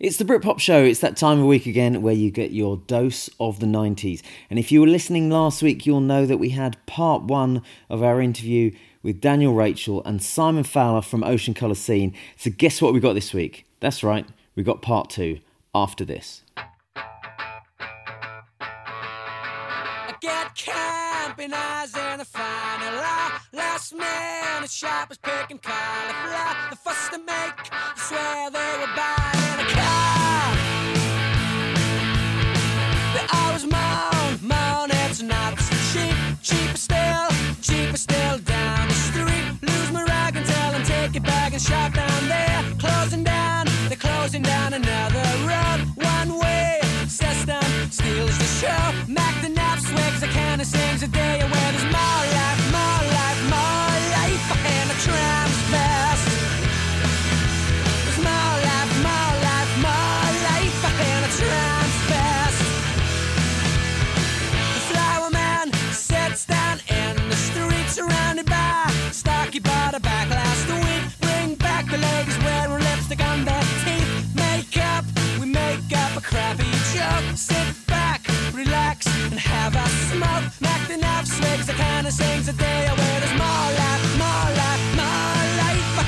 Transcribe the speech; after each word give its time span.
It's 0.00 0.16
the 0.16 0.24
Britpop 0.24 0.60
Show. 0.60 0.82
It's 0.82 1.00
that 1.00 1.18
time 1.18 1.40
of 1.40 1.44
week 1.44 1.66
again 1.66 2.00
where 2.00 2.14
you 2.14 2.30
get 2.30 2.52
your 2.52 2.78
dose 2.78 3.28
of 3.38 3.60
the 3.60 3.66
90s. 3.66 4.22
And 4.48 4.58
if 4.58 4.72
you 4.72 4.80
were 4.80 4.86
listening 4.86 5.28
last 5.28 5.62
week, 5.62 5.84
you'll 5.84 6.00
know 6.00 6.24
that 6.24 6.38
we 6.38 6.48
had 6.48 6.78
part 6.86 7.24
one 7.24 7.60
of 7.90 8.02
our 8.02 8.18
interview 8.22 8.74
with 9.02 9.20
Daniel 9.20 9.52
Rachel 9.52 10.02
and 10.04 10.22
Simon 10.22 10.64
Fowler 10.64 11.02
from 11.02 11.22
Ocean 11.22 11.52
Colour 11.52 11.74
Scene. 11.74 12.14
So, 12.38 12.50
guess 12.50 12.80
what 12.80 12.94
we 12.94 13.00
got 13.00 13.12
this 13.12 13.34
week? 13.34 13.66
That's 13.80 14.02
right, 14.02 14.26
we 14.56 14.62
got 14.62 14.80
part 14.80 15.10
two 15.10 15.40
after 15.74 16.06
this. 16.06 16.44
Camping 20.54 21.52
eyes 21.52 21.94
and 21.94 22.20
the 22.20 22.24
final 22.24 22.94
lie. 22.94 23.38
Last 23.52 23.94
man 23.94 24.66
shoppers 24.66 25.18
picking 25.18 25.58
cauliflower. 25.58 26.70
The 26.70 26.76
fuss 26.76 27.10
make, 27.12 27.74
swear 27.96 28.50
they 28.50 28.76
were 28.80 29.49
They 33.14 33.26
always 33.32 33.66
moan, 33.66 34.38
moan, 34.42 34.88
it's 34.90 35.20
not 35.22 35.58
cheap. 35.92 36.14
Cheaper 36.42 36.76
still, 36.76 37.28
cheaper 37.60 37.96
still 37.96 38.38
down 38.38 38.88
the 38.88 38.94
street. 38.94 39.44
Lose 39.62 39.92
my 39.92 40.02
rag 40.04 40.34
them 40.34 40.82
take 40.82 41.14
it 41.14 41.22
back 41.22 41.52
and 41.52 41.60
shop 41.60 41.92
down 41.92 42.28
there. 42.28 42.64
Closing 42.78 43.24
down, 43.24 43.66
they're 43.88 43.96
closing 43.98 44.42
down 44.42 44.72
another 44.72 45.24
road. 45.44 45.80
One 45.96 46.38
way, 46.38 46.80
system 47.06 47.62
steals 47.90 48.38
the 48.38 48.50
show. 48.60 48.82
Mac 49.12 49.42
the 49.42 49.50
nap 49.50 49.78
swigs, 49.80 50.20
the 50.20 50.28
kind 50.28 50.60
of 50.60 50.66
sings 50.66 51.02
a 51.02 51.08
day 51.08 51.38
where 51.52 51.72
there's 51.72 51.84
more 51.84 52.22
life, 52.38 52.60
more 52.72 53.02
life, 53.18 53.40
more 53.56 53.96
life. 54.16 54.44
And 54.64 54.90
the 54.90 54.98
tram's 55.04 55.70
best. 55.70 56.59
Bought 69.90 69.98
a 69.98 70.02
back 70.02 70.30
last 70.30 70.68
week. 70.68 71.20
Bring 71.20 71.54
back 71.56 71.86
the 71.90 71.98
ladies 71.98 72.38
wearing 72.44 72.84
lipstick 72.84 73.22
on 73.24 73.44
their 73.44 73.62
teeth. 73.84 74.34
Make 74.34 74.76
up, 74.76 75.04
we 75.40 75.46
make 75.46 75.90
up 75.96 76.16
a 76.16 76.20
crappy 76.20 76.70
joke. 76.94 77.36
Sit 77.36 77.74
back, 77.86 78.20
relax, 78.52 79.06
and 79.30 79.38
have 79.38 79.74
a 79.74 79.88
smoke. 80.10 80.44
Mac 80.60 80.86
the 80.88 80.96
knife 80.96 81.26
swigs, 81.26 81.66
the 81.66 81.72
kind 81.72 82.06
of 82.06 82.12
sings 82.12 82.48
a 82.48 82.52
day 82.52 82.86
where 82.98 83.20
there's 83.20 83.36
more 83.38 83.68
life, 83.82 84.04
more 84.18 84.48
life, 84.62 84.84
more 84.96 85.44
life. 85.60 85.99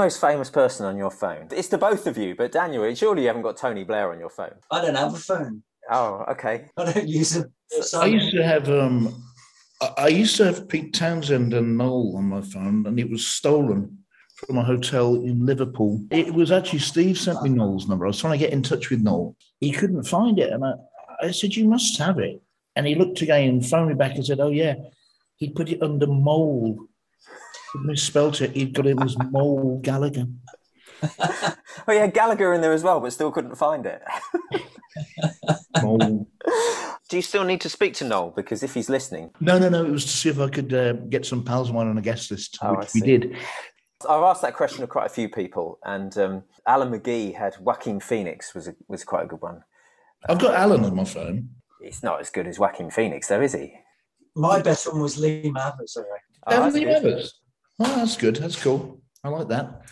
Most 0.00 0.20
famous 0.20 0.48
person 0.48 0.86
on 0.86 0.96
your 0.96 1.10
phone? 1.10 1.48
It's 1.50 1.68
the 1.68 1.76
both 1.76 2.06
of 2.06 2.16
you, 2.16 2.34
but 2.34 2.52
Daniel, 2.52 2.94
surely 2.94 3.22
you 3.22 3.28
haven't 3.28 3.42
got 3.42 3.56
Tony 3.58 3.84
Blair 3.84 4.10
on 4.12 4.18
your 4.18 4.30
phone. 4.30 4.54
I 4.70 4.80
don't 4.80 4.94
have 4.94 5.14
a 5.14 5.18
phone. 5.18 5.62
Oh, 5.90 6.24
okay. 6.28 6.68
I 6.78 6.90
don't 6.92 7.06
use 7.08 7.36
it. 7.36 7.46
I 7.94 8.06
used 8.06 8.32
to 8.32 8.42
have 8.42 8.68
um, 8.70 9.22
I- 9.82 9.94
I 10.06 10.08
used 10.08 10.36
to 10.38 10.44
have 10.44 10.68
Pete 10.68 10.94
Townsend 10.94 11.52
and 11.52 11.76
Noel 11.76 12.16
on 12.16 12.24
my 12.24 12.40
phone, 12.40 12.86
and 12.86 12.98
it 12.98 13.10
was 13.10 13.26
stolen 13.26 13.98
from 14.38 14.56
a 14.56 14.64
hotel 14.64 15.16
in 15.16 15.44
Liverpool. 15.44 16.02
It 16.10 16.32
was 16.32 16.50
actually 16.50 16.78
Steve 16.78 17.18
sent 17.18 17.42
me 17.42 17.50
Noel's 17.50 17.86
number. 17.88 18.06
I 18.06 18.08
was 18.08 18.20
trying 18.20 18.38
to 18.38 18.44
get 18.44 18.52
in 18.54 18.62
touch 18.62 18.88
with 18.90 19.02
Noel. 19.02 19.36
He 19.60 19.70
couldn't 19.70 20.04
find 20.04 20.38
it, 20.38 20.50
and 20.52 20.64
I, 20.64 20.72
I 21.22 21.30
said, 21.32 21.54
"You 21.56 21.68
must 21.68 21.98
have 21.98 22.18
it." 22.18 22.40
And 22.76 22.86
he 22.86 22.94
looked 22.94 23.20
again 23.20 23.48
and 23.50 23.66
phoned 23.66 23.88
me 23.90 23.94
back 23.94 24.14
and 24.14 24.24
said, 24.24 24.40
"Oh 24.40 24.48
yeah, 24.48 24.76
he 25.36 25.50
put 25.50 25.68
it 25.68 25.82
under 25.82 26.06
mole." 26.06 26.86
He 27.72 27.78
misspelt 27.80 28.40
it. 28.40 28.52
He'd 28.52 28.74
got 28.74 28.86
it 28.86 29.00
as 29.02 29.16
Mole 29.30 29.80
Gallagher. 29.82 30.26
Oh, 31.88 31.92
yeah, 31.92 32.08
Gallagher 32.08 32.52
in 32.52 32.60
there 32.60 32.72
as 32.74 32.82
well, 32.82 33.00
but 33.00 33.12
still 33.12 33.30
couldn't 33.32 33.54
find 33.54 33.86
it. 33.86 34.02
Mole. 35.82 36.28
Do 37.08 37.16
you 37.16 37.22
still 37.22 37.44
need 37.44 37.60
to 37.62 37.68
speak 37.68 37.94
to 37.94 38.04
Noel? 38.04 38.32
Because 38.36 38.62
if 38.62 38.74
he's 38.74 38.88
listening, 38.90 39.30
No, 39.40 39.58
no, 39.58 39.68
no. 39.68 39.84
It 39.84 39.90
was 39.90 40.04
to 40.04 40.10
see 40.10 40.28
if 40.28 40.38
I 40.38 40.48
could 40.48 40.72
uh, 40.74 40.92
get 40.92 41.24
some 41.24 41.42
pals 41.42 41.68
of 41.70 41.74
mine 41.74 41.86
on 41.88 41.96
a 41.98 42.02
guest 42.02 42.30
list, 42.30 42.58
Oh, 42.62 42.74
I 42.74 42.78
which 42.80 42.94
we 42.94 43.00
see. 43.00 43.06
did. 43.06 43.36
I've 44.08 44.22
asked 44.22 44.42
that 44.42 44.54
question 44.54 44.82
of 44.82 44.88
quite 44.88 45.06
a 45.06 45.10
few 45.10 45.28
people, 45.28 45.78
and 45.84 46.16
um, 46.18 46.42
Alan 46.66 46.90
McGee 46.90 47.34
had 47.34 47.54
Joaquin 47.60 48.00
Phoenix 48.00 48.54
was 48.54 48.68
a, 48.68 48.74
was 48.88 49.04
quite 49.04 49.24
a 49.24 49.28
good 49.28 49.40
one. 49.40 49.62
I've 50.28 50.38
got 50.38 50.54
Alan 50.54 50.84
on 50.84 50.94
my 50.94 51.04
phone. 51.04 51.50
It's 51.80 52.02
not 52.02 52.20
as 52.20 52.30
good 52.30 52.46
as 52.46 52.58
Joaquin 52.58 52.90
Phoenix, 52.90 53.28
though, 53.28 53.40
is 53.40 53.52
he? 53.54 53.74
My 54.36 54.60
best 54.60 54.86
one 54.92 55.00
was 55.02 55.18
Lee 55.18 55.50
Mavers, 55.54 55.96
I 55.96 56.00
reckon. 56.00 56.20
Oh, 56.46 56.50
that's 56.62 56.76
Emily 56.76 56.84
good. 56.84 56.96
Evers. 57.06 57.39
Oh, 57.82 57.96
that's 57.96 58.18
good. 58.18 58.36
That's 58.36 58.62
cool. 58.62 59.00
I 59.24 59.30
like 59.30 59.48
that. 59.48 59.82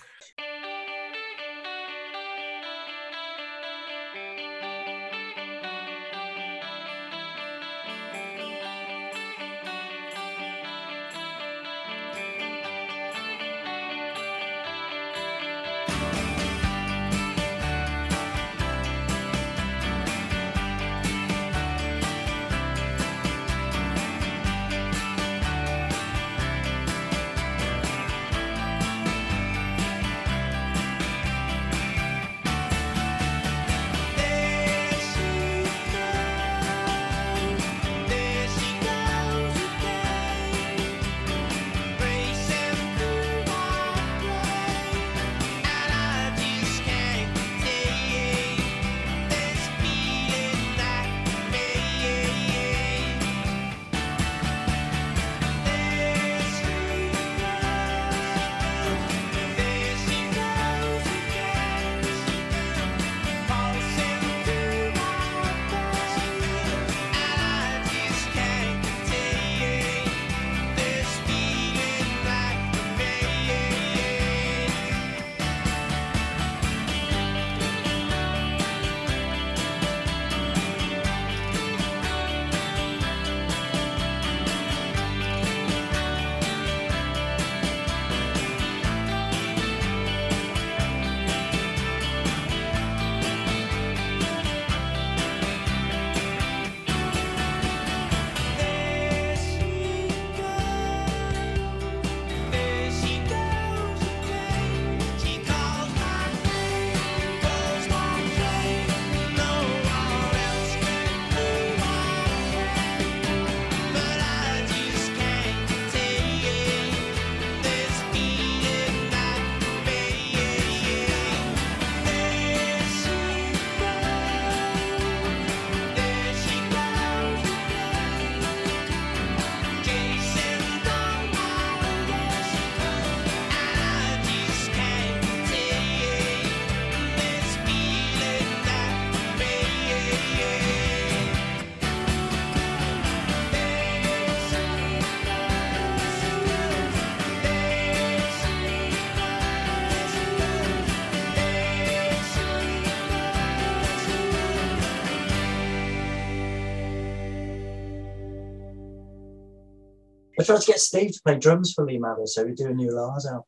Tried 160.49 160.61
to 160.63 160.67
get 160.67 160.81
Steve 160.81 161.13
to 161.13 161.21
play 161.23 161.39
drums 161.39 161.75
for 161.75 161.85
Lee 161.85 161.99
Mather, 161.99 162.27
so 162.27 162.43
we 162.43 162.53
do 162.53 162.69
a 162.69 162.73
new 162.73 162.91
La's 162.91 163.27
album. 163.27 163.43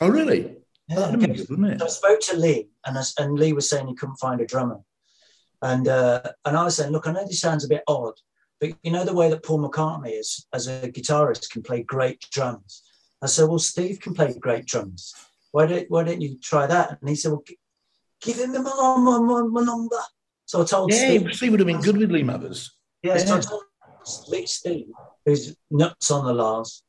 Oh, 0.00 0.08
really? 0.08 0.56
Yeah, 0.88 1.14
be 1.14 1.26
good, 1.26 1.46
So 1.78 1.84
I 1.84 1.88
spoke 1.88 2.18
to 2.22 2.36
Lee, 2.36 2.68
and 2.84 2.98
I, 2.98 3.02
and 3.18 3.38
Lee 3.38 3.52
was 3.52 3.70
saying 3.70 3.86
he 3.86 3.94
couldn't 3.94 4.16
find 4.16 4.40
a 4.40 4.44
drummer, 4.44 4.80
and 5.62 5.86
uh, 5.86 6.20
and 6.44 6.56
I 6.56 6.64
was 6.64 6.76
saying, 6.78 6.90
look, 6.90 7.06
I 7.06 7.12
know 7.12 7.24
this 7.24 7.40
sounds 7.40 7.64
a 7.64 7.68
bit 7.68 7.84
odd, 7.86 8.14
but 8.60 8.70
you 8.82 8.90
know 8.90 9.04
the 9.04 9.14
way 9.14 9.30
that 9.30 9.44
Paul 9.44 9.60
McCartney 9.60 10.18
is 10.18 10.48
as 10.52 10.66
a 10.66 10.90
guitarist 10.90 11.48
can 11.50 11.62
play 11.62 11.84
great 11.84 12.26
drums. 12.32 12.82
I 13.22 13.26
said, 13.26 13.48
well, 13.48 13.60
Steve 13.60 14.00
can 14.00 14.12
play 14.12 14.34
great 14.36 14.66
drums. 14.66 15.14
Why 15.52 15.66
don't 15.66 15.88
Why 15.92 16.02
don't 16.02 16.20
you 16.20 16.38
try 16.40 16.66
that? 16.66 16.98
And 17.00 17.08
he 17.08 17.14
said, 17.14 17.30
well, 17.30 17.44
gi- 17.46 17.60
give 18.20 18.38
him 18.38 18.52
my, 18.54 18.60
my, 18.64 19.20
my, 19.20 19.42
my 19.42 19.62
number. 19.62 20.00
So 20.44 20.62
I 20.62 20.64
told 20.64 20.90
Yeah, 20.90 20.96
Steve, 20.96 21.34
Steve 21.34 21.50
would 21.52 21.60
have 21.60 21.68
been 21.68 21.80
good 21.88 21.98
with 21.98 22.10
Lee 22.10 22.24
Mavers. 22.24 22.68
yeah, 23.04 23.16
so 23.18 23.36
I 23.36 23.40
told 23.40 23.62
Steve, 24.02 24.86
who's 25.26 25.56
nuts 25.70 26.10
on 26.10 26.24
the 26.24 26.32
La's. 26.34 26.82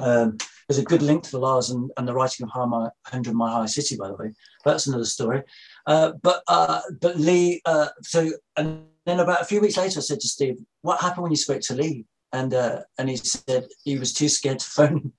Um, 0.00 0.38
there's 0.68 0.78
a 0.78 0.84
good 0.84 1.02
link 1.02 1.24
to 1.24 1.30
the 1.32 1.38
La's 1.40 1.70
and, 1.70 1.90
and 1.96 2.06
the 2.06 2.12
writing 2.14 2.44
of 2.44 2.50
High 2.50 2.66
My, 2.66 2.78
100 2.80 3.34
Mile 3.34 3.56
High 3.56 3.66
City, 3.66 3.96
by 3.96 4.08
the 4.08 4.14
way. 4.14 4.32
That's 4.64 4.86
another 4.86 5.04
story. 5.04 5.42
Uh, 5.86 6.12
but 6.22 6.42
uh, 6.46 6.80
but 7.00 7.16
Lee, 7.16 7.60
uh, 7.64 7.88
so 8.02 8.30
and 8.56 8.84
then 9.06 9.20
about 9.20 9.40
a 9.42 9.46
few 9.46 9.60
weeks 9.60 9.76
later, 9.76 9.98
I 9.98 10.02
said 10.02 10.20
to 10.20 10.28
Steve, 10.28 10.58
"What 10.82 11.00
happened 11.00 11.22
when 11.22 11.32
you 11.32 11.36
spoke 11.36 11.62
to 11.62 11.74
Lee?" 11.74 12.04
And 12.32 12.52
uh, 12.52 12.82
and 12.98 13.08
he 13.08 13.16
said 13.16 13.66
he 13.84 13.98
was 13.98 14.12
too 14.12 14.28
scared 14.28 14.58
to 14.58 14.66
phone. 14.66 15.12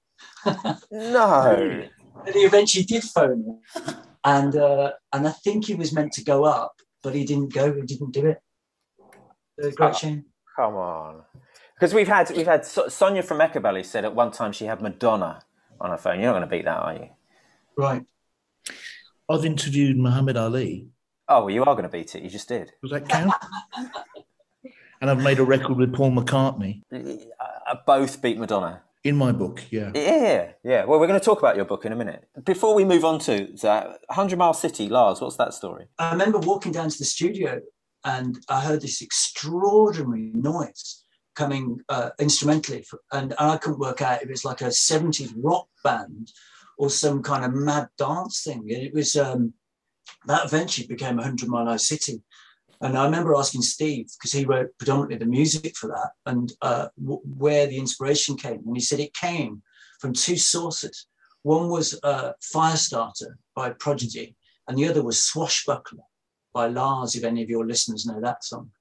No. 0.91 1.83
and 2.25 2.35
he 2.35 2.41
eventually 2.41 2.83
did 2.85 3.03
phone 3.03 3.43
him, 3.43 3.95
and 4.23 4.55
uh, 4.55 4.91
and 5.11 5.27
I 5.27 5.31
think 5.31 5.65
he 5.65 5.73
was 5.75 5.91
meant 5.91 6.13
to 6.13 6.23
go 6.23 6.43
up, 6.45 6.73
but 7.01 7.15
he 7.15 7.25
didn't 7.25 7.51
go. 7.53 7.73
He 7.73 7.81
didn't 7.81 8.11
do 8.11 8.27
it. 8.27 8.37
A 9.61 9.71
great 9.71 9.89
Oh. 9.89 9.93
shame. 9.93 10.25
Come 10.55 10.75
on. 10.75 11.23
Because 11.79 11.93
we've 11.93 12.07
had 12.09 12.29
we've 12.35 12.45
had 12.45 12.65
so- 12.65 12.89
Sonia 12.89 13.23
from 13.23 13.37
Echobelly 13.39 13.85
said 13.85 14.03
at 14.03 14.13
one 14.13 14.31
time 14.31 14.51
she 14.51 14.65
had 14.65 14.81
Madonna 14.81 15.41
on 15.79 15.91
her 15.91 15.97
phone. 15.97 16.19
You're 16.19 16.25
not 16.33 16.39
going 16.39 16.49
to 16.49 16.55
beat 16.55 16.65
that, 16.65 16.77
are 16.77 16.93
you? 16.93 17.09
Right. 17.77 18.03
I've 19.29 19.45
interviewed 19.45 19.97
Muhammad 19.97 20.35
Ali. 20.35 20.89
Oh, 21.29 21.41
well, 21.45 21.49
you 21.51 21.61
are 21.63 21.73
going 21.75 21.83
to 21.83 21.89
beat 21.89 22.15
it. 22.15 22.23
You 22.23 22.29
just 22.29 22.49
did. 22.49 22.71
Does 22.81 22.91
that 22.91 23.07
count? 23.07 23.31
and 25.01 25.09
I've 25.09 25.21
made 25.23 25.39
a 25.39 25.43
record 25.43 25.77
with 25.77 25.93
Paul 25.93 26.11
McCartney 26.11 26.81
Uh, 26.91 27.75
both 27.85 28.21
beat 28.21 28.37
Madonna. 28.37 28.81
in 29.05 29.15
my 29.15 29.31
book. 29.31 29.63
Yeah. 29.69 29.91
Yeah, 29.95 30.51
yeah. 30.63 30.83
Well, 30.85 30.99
we're 30.99 31.07
going 31.07 31.19
to 31.19 31.23
talk 31.25 31.39
about 31.39 31.55
your 31.55 31.65
book 31.65 31.85
in 31.85 31.93
a 31.93 31.95
minute. 31.95 32.27
Before 32.43 32.73
we 32.75 32.83
move 32.83 33.05
on 33.05 33.19
to 33.19 33.47
that, 33.61 33.99
100 34.07 34.37
Mile 34.37 34.53
City, 34.53 34.89
La's, 34.89 35.21
what's 35.21 35.37
that 35.37 35.53
story? 35.53 35.85
I 35.99 36.11
remember 36.11 36.39
walking 36.39 36.71
down 36.73 36.89
to 36.89 36.97
the 36.97 37.05
studio 37.05 37.61
and 38.03 38.37
I 38.49 38.59
heard 38.61 38.81
this 38.81 39.01
extraordinary 39.01 40.31
noise 40.33 41.03
coming 41.39 41.79
uh, 41.87 42.09
instrumentally, 42.19 42.79
f- 42.79 42.99
and 43.13 43.33
I 43.39 43.55
couldn't 43.57 43.79
work 43.79 44.01
out 44.01 44.21
if 44.21 44.27
it 44.27 44.29
was 44.29 44.43
like 44.43 44.59
a 44.59 44.65
70s 44.65 45.31
rock 45.37 45.67
band 45.85 46.31
or 46.77 46.89
some 46.89 47.23
kind 47.23 47.45
of 47.45 47.53
mad 47.53 47.87
dance 47.97 48.43
thing. 48.43 48.67
And 48.69 48.83
it 48.83 48.93
was 48.93 49.15
um, 49.15 49.53
that 50.25 50.45
eventually 50.45 50.85
became 50.85 51.15
100 51.15 51.47
Mile 51.47 51.67
High 51.67 51.77
City. 51.77 52.21
And 52.81 52.97
I 52.97 53.05
remember 53.05 53.35
asking 53.35 53.61
Steve, 53.61 54.07
because 54.17 54.33
he 54.33 54.45
wrote 54.45 54.69
predominantly 54.77 55.17
the 55.17 55.25
music 55.25 55.77
for 55.77 55.87
that, 55.87 56.11
and 56.25 56.51
uh, 56.61 56.87
w- 57.01 57.21
where 57.37 57.67
the 57.67 57.77
inspiration 57.77 58.35
came. 58.35 58.61
And 58.65 58.75
he 58.75 58.81
said 58.81 58.99
it 58.99 59.13
came 59.13 59.61
from 59.99 60.13
two 60.13 60.37
sources. 60.37 61.07
One 61.43 61.69
was 61.69 61.97
uh, 62.03 62.33
Firestarter 62.53 63.35
by 63.55 63.71
Prodigy, 63.71 64.35
and 64.67 64.77
the 64.77 64.87
other 64.89 65.03
was 65.03 65.23
Swashbuckler 65.23 66.03
by 66.53 66.67
La's, 66.67 67.15
if 67.15 67.23
any 67.23 67.43
of 67.43 67.49
your 67.49 67.65
listeners 67.65 68.05
know 68.05 68.19
that 68.21 68.43
song. 68.43 68.71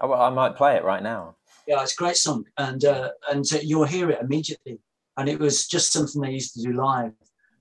Oh, 0.00 0.08
well, 0.08 0.22
I 0.22 0.30
might 0.30 0.56
play 0.56 0.76
it 0.76 0.84
right 0.84 1.02
now. 1.02 1.36
Yeah, 1.66 1.82
it's 1.82 1.92
a 1.92 1.96
great 1.96 2.16
song, 2.16 2.44
and 2.56 2.84
uh, 2.84 3.10
and 3.30 3.44
uh, 3.52 3.58
you'll 3.62 3.84
hear 3.84 4.10
it 4.10 4.20
immediately. 4.20 4.80
And 5.16 5.28
it 5.28 5.38
was 5.38 5.66
just 5.66 5.92
something 5.92 6.20
they 6.20 6.30
used 6.30 6.54
to 6.54 6.62
do 6.62 6.72
live. 6.72 7.12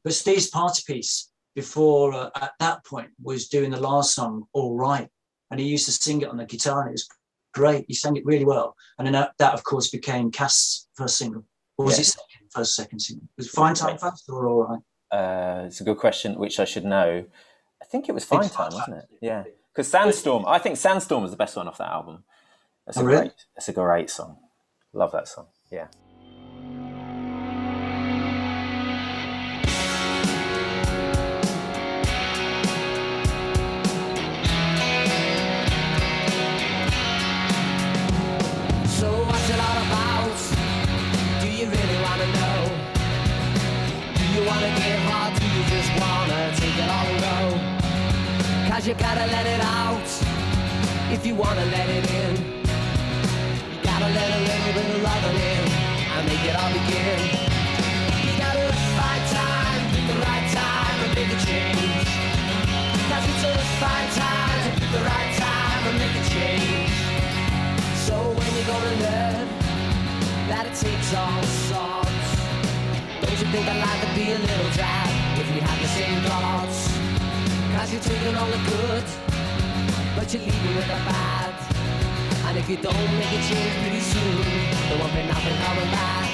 But 0.04 0.14
Steve's 0.14 0.50
party 0.50 0.82
piece 0.88 1.30
before 1.56 2.14
uh, 2.14 2.30
at 2.36 2.52
that 2.60 2.86
point 2.86 3.10
was 3.22 3.50
doing 3.50 3.72
the 3.72 3.80
last 3.80 4.16
song, 4.16 4.46
All 4.54 4.78
Right, 4.78 5.10
and 5.52 5.60
he 5.60 5.66
used 5.68 5.86
to 5.86 5.92
sing 5.92 6.22
it 6.22 6.30
on 6.30 6.38
the 6.38 6.46
guitar, 6.46 6.82
and 6.82 6.90
it 6.90 6.94
was 6.94 7.10
great. 7.54 7.86
He 7.88 7.94
sang 7.94 8.16
it 8.16 8.26
really 8.26 8.46
well, 8.46 8.76
and 8.98 9.06
then 9.06 9.14
that, 9.14 9.32
that 9.40 9.54
of 9.54 9.64
course 9.64 9.90
became 9.90 10.32
Cast's 10.32 10.88
first 10.96 11.18
single. 11.18 11.44
Or 11.78 11.86
was 11.86 11.96
Yeah. 11.98 12.02
it 12.02 12.06
second, 12.06 12.48
first, 12.52 12.76
second 12.76 13.00
single? 13.00 13.28
Was 13.38 13.48
it 13.48 13.52
Fine 13.52 13.76
Time 13.76 13.98
Fast 13.98 14.30
or 14.30 14.48
All 14.48 14.64
Right? 14.64 14.80
Uh, 15.12 15.66
it's 15.66 15.82
a 15.82 15.84
good 15.84 15.98
question, 15.98 16.36
which 16.36 16.60
I 16.60 16.66
should 16.66 16.86
know. 16.86 17.26
I 17.82 17.86
think 17.86 18.08
it 18.08 18.14
was 18.14 18.24
Fine 18.26 18.50
Time, 18.50 18.72
wasn't 18.74 18.98
it? 18.98 19.06
Yeah. 19.22 19.44
Because 19.74 19.90
Sandstorm, 19.90 20.46
I 20.48 20.60
think 20.60 20.78
Sandstorm 20.78 21.24
was 21.24 21.32
the 21.32 21.38
best 21.38 21.56
one 21.56 21.68
off 21.68 21.78
that 21.78 21.90
album. 21.92 22.24
That's 22.90 22.98
oh, 22.98 23.02
a 23.02 23.04
Oh, 23.04 23.08
really? 23.08 23.22
great, 23.22 23.34
that's 23.56 23.70
a 23.70 23.74
great 23.74 24.10
song. 24.10 24.38
Love 24.94 25.12
that 25.12 25.28
song. 25.28 25.46
Yeah. 25.72 25.90
So 38.88 39.08
what's 39.30 39.50
it 39.54 39.60
all 39.62 39.78
about? 39.86 40.40
Do 41.42 41.48
you 41.48 41.70
really 41.70 42.00
wanna 42.02 42.26
know? 42.40 42.58
Do 44.18 44.26
you 44.34 44.42
wanna 44.50 44.72
give 44.82 45.04
or 45.14 45.30
do 45.38 45.46
you 45.46 45.64
just 45.70 45.92
wanna 46.02 46.42
take 46.58 46.76
it 46.76 46.90
all 46.90 47.06
and 47.06 47.22
go? 47.22 48.86
You 48.88 48.96
gotta 48.96 49.28
let 49.28 49.46
it 49.46 49.62
out 49.62 50.10
if 51.14 51.24
you 51.28 51.36
wanna 51.36 51.66
let 51.66 51.88
it 51.90 52.12
in. 52.12 52.49
You 54.00 54.06
gotta 54.06 54.16
let 54.16 54.32
a 54.32 54.40
little 54.40 54.74
bit 54.80 54.96
of 54.96 55.02
love 55.04 55.26
in 55.36 55.60
and 56.16 56.24
make 56.26 56.46
it 56.48 56.56
all 56.56 56.72
begin. 56.72 57.20
You 58.24 58.32
gotta 58.40 58.72
find 58.96 59.24
time, 59.28 59.82
pick 59.92 60.08
the 60.08 60.20
right 60.24 60.48
time 60.56 60.98
and 61.04 61.12
make 61.20 61.28
a 61.28 61.40
change. 61.44 62.08
Cause 63.12 63.26
it's 63.28 63.44
a 63.44 63.54
fine 63.84 64.10
time 64.16 64.60
to 64.64 64.80
pick 64.80 64.92
the 64.96 65.04
right 65.04 65.32
time 65.36 65.82
and 65.84 65.98
make 66.00 66.16
a 66.16 66.24
change. 66.32 66.96
So 68.08 68.16
when 68.40 68.48
you're 68.56 68.72
gonna 68.72 68.96
learn 69.04 69.48
that 70.48 70.64
it 70.72 70.76
takes 70.80 71.12
all 71.12 71.44
sorts, 71.68 72.28
don't 73.20 73.36
you 73.36 73.52
think 73.52 73.66
that 73.68 73.84
life 73.84 74.00
would 74.00 74.16
be 74.16 74.32
a 74.32 74.40
little 74.40 74.72
drab 74.80 75.12
if 75.44 75.48
we 75.52 75.60
had 75.60 75.76
the 75.76 75.92
same 76.00 76.24
thoughts? 76.24 76.88
Cause 77.76 77.92
you're 77.92 78.08
taking 78.08 78.36
all 78.40 78.48
the 78.48 78.64
good, 78.64 79.04
but 80.16 80.32
you're 80.32 80.44
leaving 80.48 80.76
with 80.78 80.88
the 80.88 81.00
bad. 81.04 81.39
And 82.50 82.58
if 82.58 82.68
you 82.68 82.78
don't 82.78 82.96
make 83.20 83.28
a 83.28 83.42
change 83.48 83.76
pretty 83.80 84.00
soon, 84.00 84.42
there 84.42 84.98
won't 84.98 85.14
be 85.14 85.22
nothing 85.22 85.56
coming 85.62 85.92
back. 85.92 86.29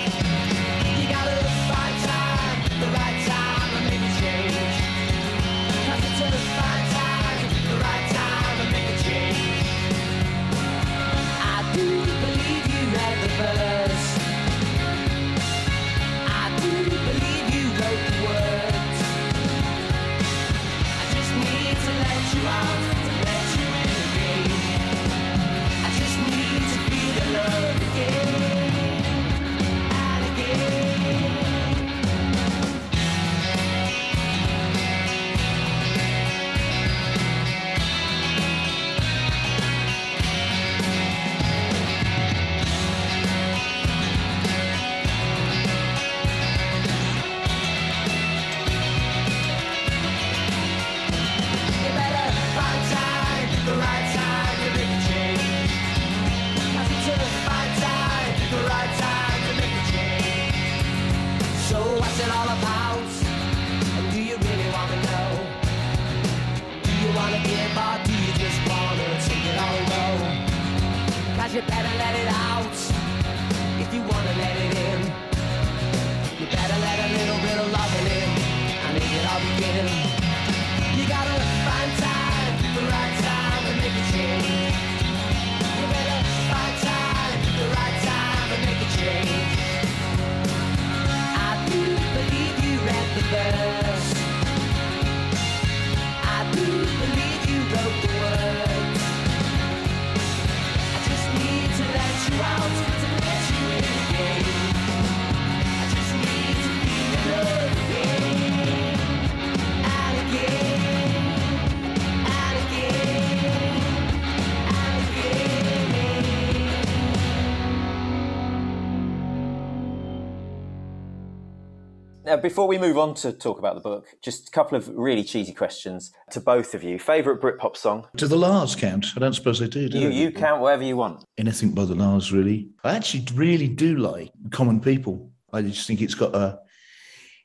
Before 122.45 122.67
we 122.67 122.77
move 122.77 122.99
on 122.99 123.15
to 123.15 123.33
talk 123.33 123.57
about 123.57 123.73
the 123.73 123.81
book, 123.81 124.05
just 124.21 124.49
a 124.49 124.51
couple 124.51 124.77
of 124.77 124.87
really 124.89 125.23
cheesy 125.23 125.51
questions 125.51 126.11
to 126.29 126.39
both 126.39 126.75
of 126.75 126.83
you. 126.83 126.99
Favourite 126.99 127.41
Britpop 127.41 127.75
song? 127.75 128.07
Do 128.15 128.27
the 128.27 128.35
La's 128.35 128.75
count? 128.75 129.07
I 129.15 129.19
don't 129.19 129.33
suppose 129.33 129.57
they 129.57 129.67
do, 129.67 129.89
do 129.89 129.97
You, 129.97 130.09
they? 130.09 130.15
you 130.15 130.31
count 130.31 130.61
whatever 130.61 130.83
you 130.83 130.95
want. 130.95 131.23
Anything 131.39 131.71
by 131.71 131.85
the 131.85 131.95
La's, 131.95 132.31
really. 132.31 132.69
I 132.83 132.95
actually 132.95 133.25
really 133.33 133.67
do 133.67 133.97
like 133.97 134.29
Common 134.51 134.79
People. 134.79 135.31
I 135.53 135.63
just 135.63 135.87
think 135.87 136.03
it's 136.03 136.13
got 136.13 136.35
a 136.35 136.59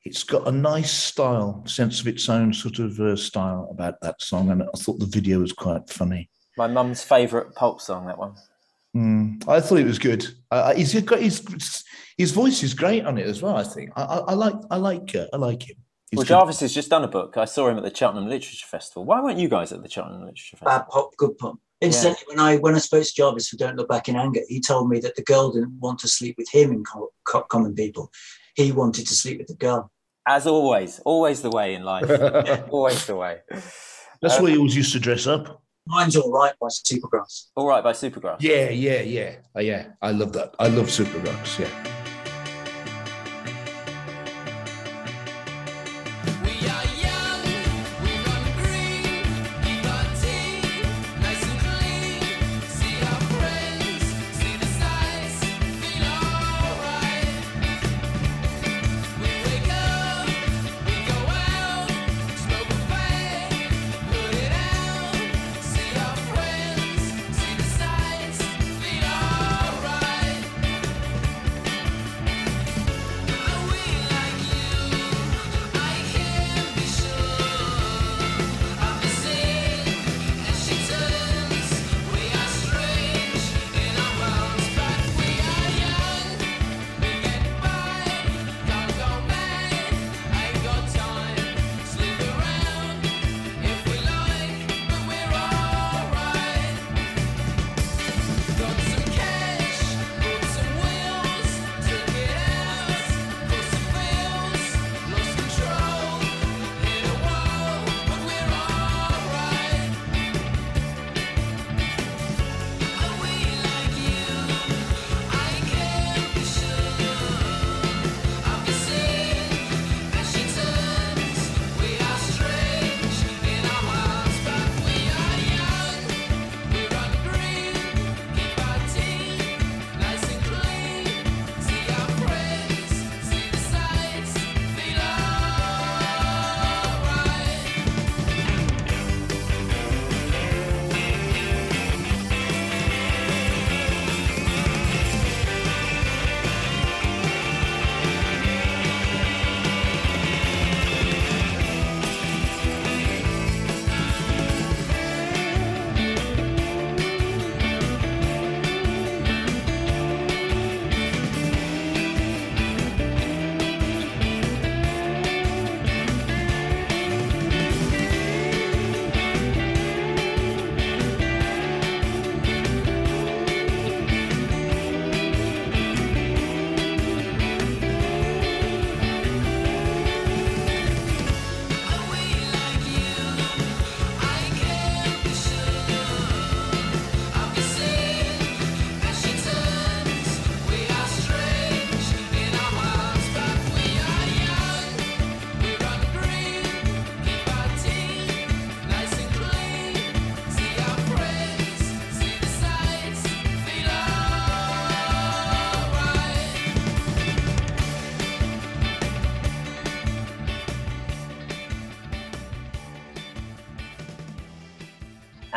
it's 0.04 0.22
got 0.22 0.46
a 0.46 0.52
nice 0.52 0.92
style, 0.92 1.62
sense 1.66 2.02
of 2.02 2.06
its 2.06 2.28
own 2.28 2.52
sort 2.52 2.78
of 2.78 3.00
uh, 3.00 3.16
style 3.16 3.68
about 3.70 4.02
that 4.02 4.20
song, 4.20 4.50
and 4.50 4.62
I 4.62 4.76
thought 4.76 4.98
the 4.98 5.06
video 5.06 5.38
was 5.38 5.54
quite 5.54 5.88
funny. 5.88 6.28
My 6.58 6.66
mum's 6.66 7.02
favourite 7.02 7.54
pulp 7.54 7.80
song, 7.80 8.04
that 8.04 8.18
one. 8.18 8.34
Mm, 8.94 9.48
I 9.48 9.62
thought 9.62 9.78
it 9.78 9.86
was 9.86 9.98
good. 9.98 10.26
Uh, 10.50 10.74
he's 10.74 11.00
got 11.02 11.20
his 11.20 11.40
his 12.20 12.32
voice 12.32 12.62
is 12.62 12.74
great 12.74 13.06
on 13.06 13.16
it 13.16 13.26
as 13.26 13.40
well. 13.40 13.56
I 13.56 13.64
think 13.64 13.92
I, 13.96 14.02
I, 14.02 14.16
I 14.18 14.34
like 14.34 14.54
I 14.70 14.76
like 14.76 15.16
uh, 15.16 15.26
I 15.32 15.38
like 15.38 15.62
him. 15.70 15.76
He's 16.10 16.18
Well, 16.18 16.24
good. 16.24 16.28
Jarvis 16.28 16.60
has 16.60 16.74
just 16.74 16.90
done 16.90 17.02
a 17.02 17.08
book. 17.08 17.38
I 17.38 17.46
saw 17.46 17.66
him 17.68 17.78
at 17.78 17.82
the 17.82 17.94
Cheltenham 17.94 18.28
Literature 18.28 18.66
Festival. 18.66 19.06
Why 19.06 19.22
weren't 19.22 19.38
you 19.38 19.48
guys 19.48 19.72
at 19.72 19.82
the 19.82 19.88
Cheltenham 19.88 20.20
Literature 20.20 20.58
Festival? 20.58 20.70
Bad 20.70 20.88
pop, 20.88 21.16
good 21.16 21.38
pop. 21.38 21.56
Incidentally, 21.80 22.26
when 22.26 22.38
I 22.38 22.58
when 22.58 22.74
I 22.74 22.78
spoke 22.78 23.04
to 23.04 23.14
Jarvis 23.14 23.48
for 23.48 23.56
Don't 23.56 23.76
Look 23.76 23.88
Back 23.88 24.10
in 24.10 24.16
Anger, 24.16 24.42
he 24.48 24.60
told 24.60 24.90
me 24.90 25.00
that 25.00 25.16
the 25.16 25.22
girl 25.22 25.50
didn't 25.50 25.78
want 25.80 25.98
to 26.00 26.08
sleep 26.08 26.34
with 26.36 26.50
him 26.50 26.72
in 26.72 26.84
Co- 26.84 27.10
Co- 27.24 27.44
Common 27.44 27.74
People. 27.74 28.12
He 28.54 28.70
wanted 28.70 29.06
to 29.06 29.14
sleep 29.14 29.38
with 29.38 29.46
the 29.46 29.54
girl. 29.54 29.90
As 30.26 30.46
always, 30.46 31.00
always 31.06 31.40
the 31.40 31.48
way 31.48 31.72
in 31.72 31.84
life. 31.84 32.10
always 32.70 33.06
the 33.06 33.16
way. 33.16 33.38
That's 34.20 34.38
why 34.38 34.50
he 34.50 34.58
always 34.58 34.76
used 34.76 34.92
to 34.92 35.00
dress 35.00 35.26
up. 35.26 35.62
Mine's 35.86 36.16
all 36.16 36.30
right 36.30 36.52
by 36.60 36.68
Supergrass. 36.68 37.46
All 37.56 37.66
right 37.66 37.82
by 37.82 37.92
Supergrass. 37.92 38.36
Yeah, 38.40 38.68
yeah, 38.68 39.00
yeah, 39.00 39.36
uh, 39.56 39.60
yeah. 39.60 39.86
I 40.02 40.10
love 40.10 40.34
that. 40.34 40.54
I 40.58 40.68
love 40.68 40.88
Supergrass. 40.88 41.58
Yeah. 41.58 41.99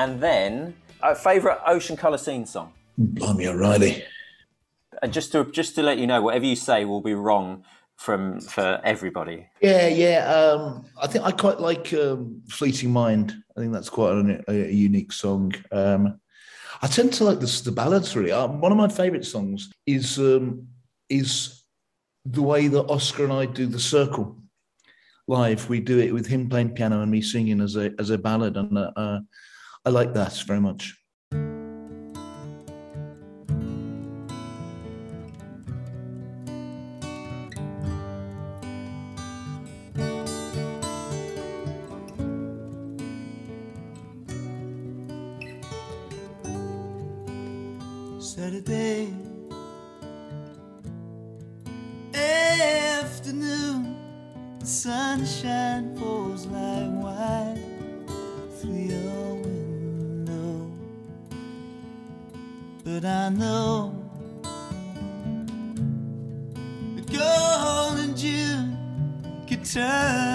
And 0.04 0.20
then, 0.20 0.76
a 1.02 1.16
favourite 1.16 1.60
Ocean 1.66 1.96
Colour 1.96 2.18
Scene 2.18 2.46
song. 2.46 2.74
Blimey, 2.98 3.48
O'Reilly. 3.48 4.04
And 5.02 5.14
just 5.14 5.32
to 5.32 5.46
just 5.46 5.76
to 5.76 5.82
let 5.82 5.98
you 5.98 6.08
know, 6.08 6.22
whatever 6.22 6.46
you 6.46 6.58
say 6.58 6.84
will 6.84 7.00
be 7.00 7.14
wrong 7.14 7.64
from 7.96 8.42
for 8.42 8.82
everybody. 8.84 9.48
Yeah, 9.62 9.88
yeah. 9.88 10.20
Um, 10.28 10.86
I 11.02 11.08
think 11.08 11.24
I 11.24 11.32
quite 11.32 11.62
like 11.62 11.94
um, 11.94 12.42
Fleeting 12.50 12.92
Mind. 12.92 13.34
I 13.56 13.62
think 13.62 13.72
that's 13.72 13.88
quite 13.88 14.12
a, 14.12 14.52
a 14.52 14.72
unique 14.74 15.14
song. 15.14 15.54
Um, 15.72 16.20
I 16.82 16.88
tend 16.88 17.14
to 17.14 17.24
like 17.24 17.40
the, 17.40 17.62
the 17.64 17.72
ballads 17.72 18.14
really. 18.14 18.34
Um, 18.34 18.60
one 18.60 18.74
of 18.74 18.78
my 18.78 18.90
favourite 18.90 19.24
songs 19.24 19.72
is 19.86 20.20
um, 20.20 20.68
is 21.08 21.64
the 22.26 22.42
way 22.42 22.68
that 22.68 22.90
Oscar 22.90 23.24
and 23.24 23.32
I 23.32 23.46
do 23.46 23.68
the 23.68 23.80
Circle 23.80 24.38
live. 25.30 25.70
We 25.70 25.80
do 25.80 26.00
it 26.00 26.14
with 26.14 26.28
him 26.28 26.50
playing 26.50 26.72
piano 26.72 27.02
and 27.02 27.10
me 27.10 27.22
singing 27.22 27.62
as 27.62 27.78
a 27.78 27.94
as 28.00 28.10
a 28.10 28.18
ballad, 28.18 28.58
and 28.58 28.78
uh, 28.78 28.92
uh, 28.98 29.20
I 29.86 29.90
like 29.90 30.14
that 30.14 30.32
very 30.48 30.62
much. 30.62 30.98
Saturday 48.20 49.14
afternoon, 52.16 53.98
the 54.60 54.66
sunshine 54.66 55.94
falls 55.98 56.46
like 56.48 56.90
wine 57.04 57.63
But 62.94 63.06
I 63.06 63.30
know. 63.30 63.92
The 66.96 67.02
golden 67.18 68.16
June 68.16 68.78
could 69.48 69.66
turn 69.66 70.33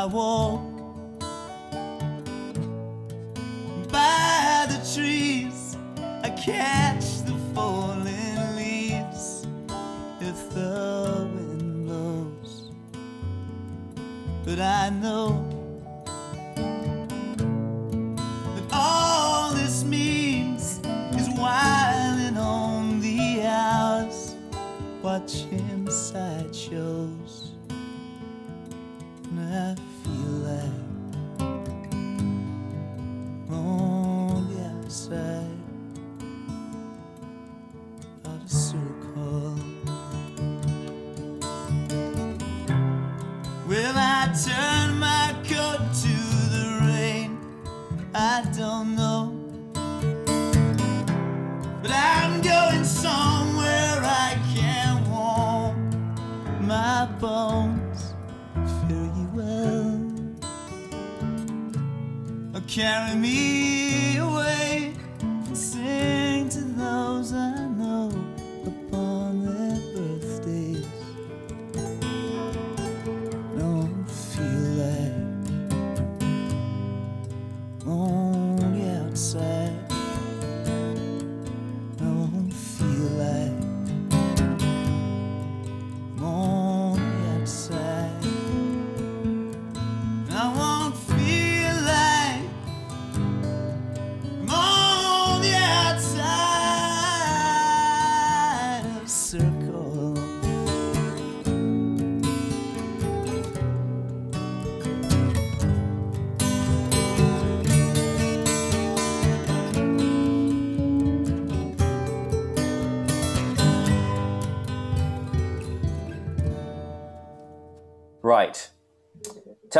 And 0.00 0.10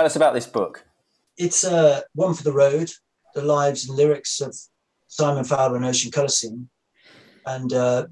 Tell 0.01 0.07
us 0.07 0.17
about 0.17 0.33
this 0.33 0.47
book. 0.47 0.87
It's 1.37 1.63
uh, 1.63 2.01
one 2.15 2.33
for 2.33 2.43
the 2.43 2.55
road, 2.55 2.91
the 3.35 3.43
lives 3.43 3.87
and 3.87 3.99
lyrics 3.99 4.41
of 4.41 4.57
Simon 5.09 5.45
Fowler 5.45 5.77
and 5.77 5.85
Ocean 5.85 6.11
Colour 6.11 6.29
Scene. 6.29 6.71
And 7.45 7.71
uh, 7.75 8.07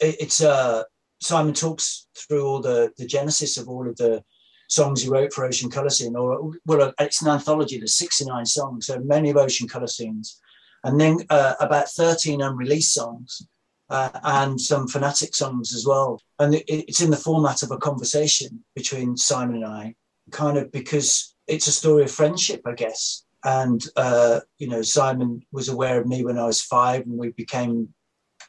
it, 0.00 0.16
it's 0.18 0.42
uh, 0.42 0.82
Simon 1.20 1.54
talks 1.54 2.08
through 2.16 2.44
all 2.44 2.60
the, 2.60 2.90
the 2.98 3.06
genesis 3.06 3.56
of 3.56 3.68
all 3.68 3.88
of 3.88 3.94
the 3.98 4.24
songs 4.66 5.00
he 5.00 5.08
wrote 5.08 5.32
for 5.32 5.44
Ocean 5.44 5.70
Colour 5.70 5.90
Scene, 5.90 6.16
or 6.16 6.54
well, 6.66 6.92
it's 6.98 7.22
an 7.22 7.28
anthology, 7.28 7.78
there's 7.78 7.94
69 7.94 8.44
songs, 8.44 8.86
so 8.86 8.98
many 8.98 9.30
of 9.30 9.36
Ocean 9.36 9.68
Colour 9.68 9.86
Scenes. 9.86 10.40
And 10.82 11.00
then 11.00 11.18
uh, 11.30 11.54
about 11.60 11.88
13 11.88 12.42
unreleased 12.42 12.92
songs 12.92 13.46
uh, 13.90 14.10
and 14.24 14.60
some 14.60 14.88
fanatic 14.88 15.36
songs 15.36 15.72
as 15.72 15.86
well. 15.86 16.20
And 16.40 16.56
it, 16.56 16.64
it's 16.66 17.00
in 17.00 17.12
the 17.12 17.16
format 17.16 17.62
of 17.62 17.70
a 17.70 17.78
conversation 17.78 18.64
between 18.74 19.16
Simon 19.16 19.62
and 19.62 19.66
I, 19.66 19.94
kind 20.30 20.56
of 20.56 20.70
because 20.72 21.34
it's 21.46 21.66
a 21.66 21.72
story 21.72 22.04
of 22.04 22.10
friendship, 22.10 22.62
I 22.66 22.74
guess. 22.74 23.24
And 23.44 23.84
uh, 23.96 24.40
you 24.58 24.68
know, 24.68 24.82
Simon 24.82 25.42
was 25.52 25.68
aware 25.68 26.00
of 26.00 26.06
me 26.06 26.24
when 26.24 26.38
I 26.38 26.46
was 26.46 26.60
five, 26.60 27.02
and 27.02 27.18
we 27.18 27.30
became 27.30 27.94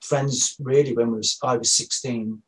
friends 0.01 0.55
really 0.59 0.93
when 0.93 1.11
was 1.11 1.37
I 1.43 1.57
was 1.57 1.73
16. 1.73 2.41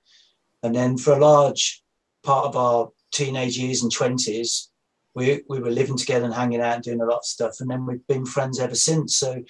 And 0.63 0.75
then 0.75 0.97
for 0.97 1.13
a 1.13 1.19
large 1.19 1.83
part 2.23 2.45
of 2.45 2.55
our 2.55 2.89
teenage 3.11 3.57
years 3.57 3.81
and 3.83 3.91
20s, 3.91 4.67
we, 5.15 5.41
we 5.49 5.59
were 5.59 5.71
living 5.71 5.97
together 5.97 6.25
and 6.25 6.33
hanging 6.33 6.61
out 6.61 6.75
and 6.75 6.83
doing 6.83 7.01
a 7.01 7.05
lot 7.05 7.17
of 7.17 7.25
stuff. 7.25 7.57
And 7.59 7.69
then 7.69 7.85
we've 7.85 8.05
been 8.07 8.25
friends 8.25 8.59
ever 8.59 8.75
since. 8.75 9.17
So 9.17 9.43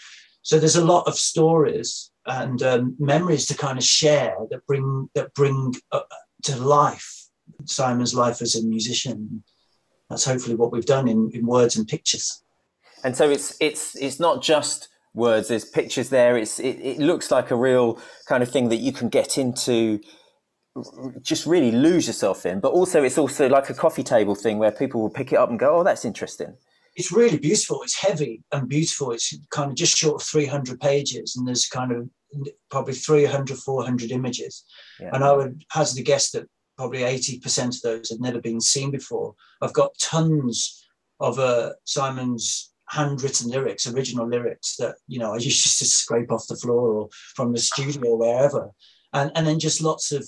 so 0.43 0.57
there's 0.57 0.75
a 0.75 0.85
lot 0.85 1.07
of 1.07 1.15
stories 1.15 2.11
and 2.25 2.61
um, 2.63 2.95
memories 2.99 3.45
to 3.47 3.55
kind 3.55 3.77
of 3.77 3.83
share 3.83 4.35
that 4.49 4.65
bring 4.65 5.09
that 5.15 5.33
bring 5.33 5.73
uh, 5.91 6.01
to 6.43 6.55
life 6.57 7.27
Simon's 7.65 8.15
life 8.15 8.41
as 8.41 8.55
a 8.55 8.65
musician. 8.65 9.43
That's 10.11 10.25
hopefully 10.25 10.55
what 10.55 10.73
we've 10.73 10.85
done 10.85 11.07
in, 11.07 11.31
in 11.33 11.45
words 11.45 11.77
and 11.77 11.87
pictures. 11.87 12.43
And 13.03 13.15
so 13.15 13.29
it's 13.29 13.55
it's 13.61 13.95
it's 13.95 14.19
not 14.19 14.43
just 14.43 14.89
words. 15.13 15.47
There's 15.47 15.63
pictures 15.63 16.09
there. 16.09 16.37
It's 16.37 16.59
it, 16.59 16.77
it 16.79 16.99
looks 16.99 17.31
like 17.31 17.49
a 17.49 17.55
real 17.55 17.97
kind 18.27 18.43
of 18.43 18.51
thing 18.51 18.67
that 18.69 18.77
you 18.77 18.91
can 18.91 19.07
get 19.07 19.37
into, 19.37 20.01
just 21.21 21.45
really 21.45 21.71
lose 21.71 22.07
yourself 22.07 22.45
in. 22.45 22.59
But 22.59 22.73
also, 22.73 23.03
it's 23.03 23.17
also 23.17 23.47
like 23.47 23.69
a 23.69 23.73
coffee 23.73 24.03
table 24.03 24.35
thing 24.35 24.59
where 24.59 24.71
people 24.71 25.01
will 25.01 25.09
pick 25.09 25.31
it 25.31 25.37
up 25.37 25.49
and 25.49 25.57
go, 25.57 25.79
"Oh, 25.79 25.83
that's 25.83 26.03
interesting." 26.03 26.57
It's 26.97 27.11
really 27.11 27.39
beautiful. 27.39 27.81
It's 27.83 27.97
heavy 27.97 28.43
and 28.51 28.67
beautiful. 28.67 29.11
It's 29.11 29.33
kind 29.49 29.71
of 29.71 29.77
just 29.77 29.97
short 29.97 30.21
of 30.21 30.27
300 30.27 30.77
pages, 30.81 31.37
and 31.37 31.47
there's 31.47 31.67
kind 31.67 31.93
of 31.93 32.09
probably 32.69 32.93
300, 32.93 33.57
400 33.57 34.11
images. 34.11 34.65
Yeah. 34.99 35.11
And 35.13 35.23
I 35.23 35.31
would 35.31 35.63
hazard 35.71 36.01
a 36.01 36.03
guess 36.03 36.31
that 36.31 36.47
probably 36.81 37.01
80% 37.01 37.75
of 37.75 37.81
those 37.83 38.09
had 38.09 38.19
never 38.19 38.41
been 38.41 38.59
seen 38.59 38.89
before. 38.89 39.35
I've 39.61 39.71
got 39.73 39.95
tons 40.01 40.83
of 41.19 41.37
uh, 41.37 41.73
Simon's 41.85 42.73
handwritten 42.89 43.51
lyrics, 43.51 43.85
original 43.85 44.27
lyrics 44.27 44.77
that, 44.77 44.95
you 45.07 45.19
know, 45.19 45.33
I 45.33 45.37
used 45.51 45.77
to 45.77 45.85
scrape 45.85 46.31
off 46.31 46.47
the 46.47 46.55
floor 46.55 46.89
or 46.89 47.09
from 47.35 47.53
the 47.53 47.59
studio 47.59 48.09
or 48.09 48.17
wherever. 48.17 48.71
And, 49.13 49.31
and 49.35 49.45
then 49.45 49.59
just 49.59 49.83
lots 49.83 50.11
of 50.11 50.27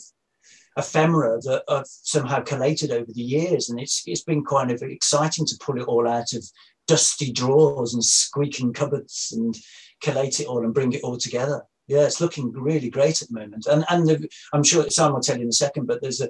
ephemera 0.77 1.39
that 1.41 1.63
I've 1.67 1.87
somehow 1.87 2.41
collated 2.41 2.91
over 2.91 3.11
the 3.11 3.23
years. 3.23 3.71
And 3.71 3.79
it's, 3.79 4.03
it's 4.05 4.23
been 4.23 4.45
kind 4.45 4.69
of 4.69 4.83
exciting 4.83 5.47
to 5.47 5.57
pull 5.59 5.81
it 5.81 5.87
all 5.87 6.07
out 6.07 6.33
of 6.33 6.45
dusty 6.85 7.31
drawers 7.31 7.95
and 7.95 8.05
squeaking 8.05 8.73
cupboards 8.73 9.33
and 9.35 9.57
collate 10.03 10.39
it 10.39 10.45
all 10.45 10.63
and 10.63 10.71
bring 10.71 10.93
it 10.93 11.01
all 11.01 11.17
together 11.17 11.63
yeah, 11.87 12.05
it's 12.05 12.21
looking 12.21 12.51
really 12.51 12.89
great 12.89 13.21
at 13.21 13.29
the 13.29 13.39
moment, 13.39 13.65
and 13.65 13.83
and 13.89 14.07
the, 14.07 14.29
I'm 14.53 14.63
sure 14.63 14.89
Sam 14.89 15.13
will 15.13 15.19
tell 15.19 15.37
you 15.37 15.43
in 15.43 15.49
a 15.49 15.53
second. 15.53 15.85
But 15.85 16.01
there's 16.01 16.21
a 16.21 16.29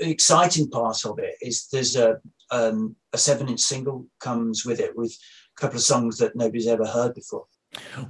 exciting 0.00 0.70
part 0.70 1.04
of 1.04 1.18
it 1.18 1.34
is 1.42 1.68
there's 1.68 1.96
a 1.96 2.20
um, 2.50 2.96
a 3.12 3.18
seven 3.18 3.48
inch 3.48 3.60
single 3.60 4.06
comes 4.20 4.64
with 4.64 4.80
it 4.80 4.96
with 4.96 5.16
a 5.56 5.60
couple 5.60 5.76
of 5.76 5.82
songs 5.82 6.18
that 6.18 6.36
nobody's 6.36 6.66
ever 6.66 6.86
heard 6.86 7.14
before. 7.14 7.44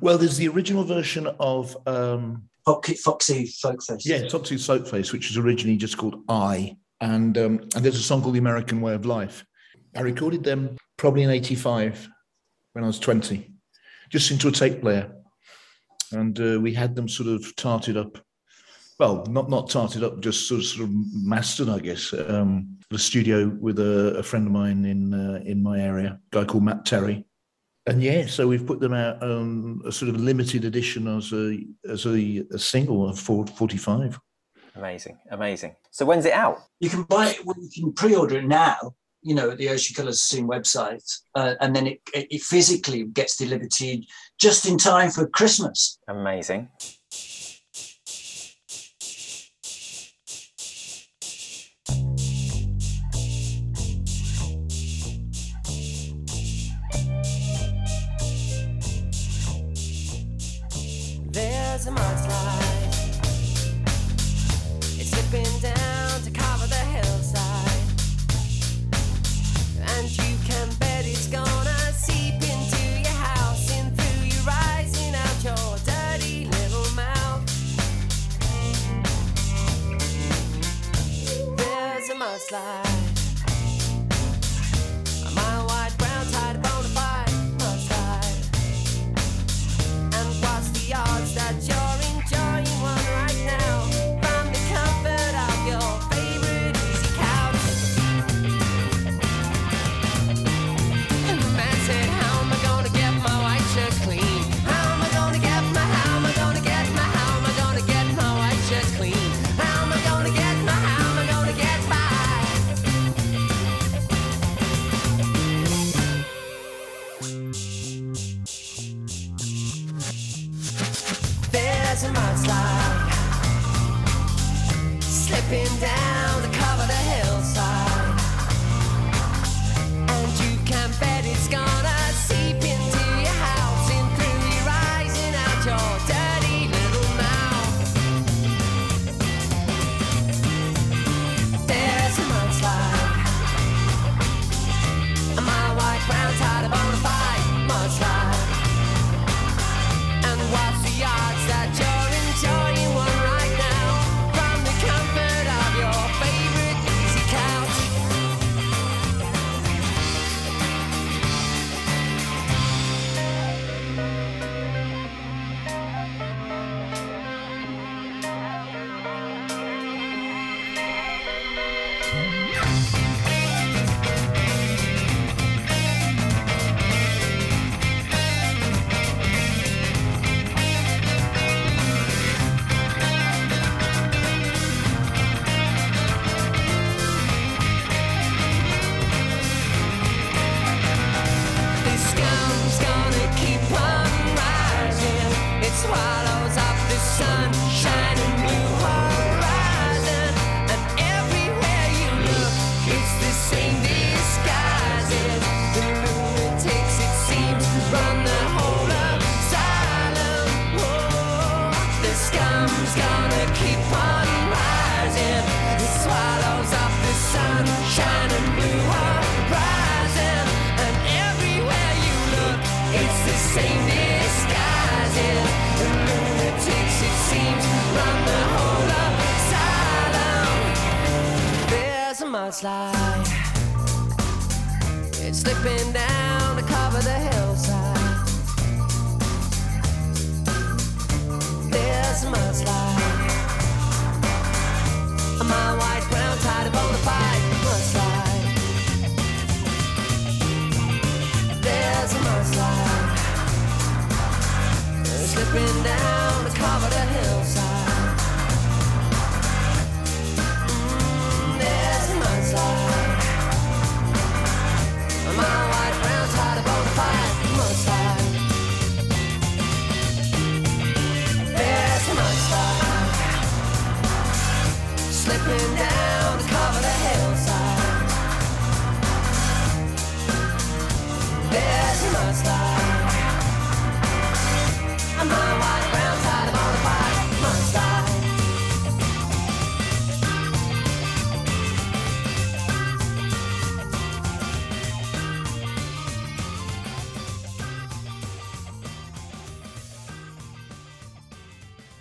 Well, 0.01 0.19
there's 0.19 0.37
the 0.37 0.49
original 0.49 0.85
version 0.85 1.27
of 1.41 1.77
um, 1.87 2.49
Foxy, 2.65 2.95
Foxy 2.95 3.45
Folkface. 3.45 4.05
yeah, 4.05 4.29
Foxy 4.29 4.57
Soapface, 4.57 5.13
which 5.13 5.29
was 5.29 5.37
originally 5.37 5.77
just 5.77 5.99
called 5.99 6.23
I, 6.29 6.77
and 7.01 7.37
um, 7.39 7.61
and 7.75 7.85
there's 7.85 7.99
a 7.99 8.03
song 8.03 8.23
called 8.23 8.35
The 8.35 8.41
American 8.41 8.81
Way 8.81 8.95
of 8.95 9.05
Life. 9.05 9.45
I 9.97 10.01
recorded 10.01 10.45
them 10.45 10.77
probably 10.97 11.23
in 11.23 11.31
'85 11.31 12.09
when 12.73 12.85
I 12.85 12.87
was 12.89 12.99
20, 12.99 13.53
just 14.11 14.33
into 14.33 14.49
a 14.49 14.53
tape 14.53 14.81
player 14.81 15.13
and 16.15 16.39
uh, 16.41 16.61
we 16.61 16.73
had 16.73 16.95
them 16.95 17.09
sort 17.09 17.29
of 17.29 17.55
tarted 17.57 17.97
up. 17.97 18.19
Well, 18.99 19.27
not 19.29 19.51
not 19.51 19.71
tarted 19.71 20.05
up, 20.05 20.21
just 20.21 20.49
sort 20.49 20.61
of, 20.61 20.67
sort 20.67 20.89
of 20.89 20.95
mastered, 21.13 21.69
I 21.69 21.81
guess. 21.81 22.13
Um, 22.13 22.79
the 22.91 22.99
studio 22.99 23.49
with 23.61 23.79
a, 23.81 24.17
a, 24.19 24.23
friend 24.23 24.47
of 24.47 24.53
mine 24.53 24.85
in 24.85 25.13
uh, 25.13 25.41
in 25.45 25.63
my 25.63 25.81
area, 25.81 26.21
guy 26.31 26.45
called 26.45 26.65
Matt 26.65 26.85
Terry, 26.87 27.25
and 27.87 28.03
yeah, 28.03 28.27
so 28.27 28.47
we've 28.47 28.67
put 28.67 28.81
them 28.81 28.95
out 28.95 29.23
um, 29.23 29.83
a 29.85 29.93
sort 29.93 30.09
of 30.11 30.21
limited 30.21 30.65
edition 30.65 31.09
as 31.09 31.33
a 31.33 31.59
as 31.89 32.07
a, 32.07 32.45
a 32.53 32.59
single 32.59 33.09
of 33.09 33.19
forty 33.19 33.77
five. 33.77 34.19
Amazing, 34.77 35.19
amazing. 35.31 35.75
So 35.91 36.05
when's 36.05 36.25
it 36.25 36.33
out? 36.33 36.59
You 36.81 36.91
can 36.91 37.03
buy 37.05 37.29
it. 37.31 37.45
Well, 37.45 37.57
you 37.61 37.83
can 37.83 37.93
pre-order 37.93 38.39
it 38.39 38.45
now 38.45 38.95
you 39.25 39.35
know, 39.35 39.51
the 39.51 39.71
Ocean 39.71 39.95
Colour 39.97 40.13
Scene 40.13 40.47
website, 40.47 41.03
uh, 41.35 41.55
and 41.61 41.75
then 41.75 41.87
it, 41.87 42.01
it 42.15 42.43
physically 42.43 43.05
gets 43.05 43.37
delivered 43.37 43.71
to 43.73 43.87
you 43.87 44.03
just 44.39 44.67
in 44.67 44.77
time 44.77 45.11
for 45.11 45.27
Christmas. 45.27 45.99
Amazing. 46.09 46.69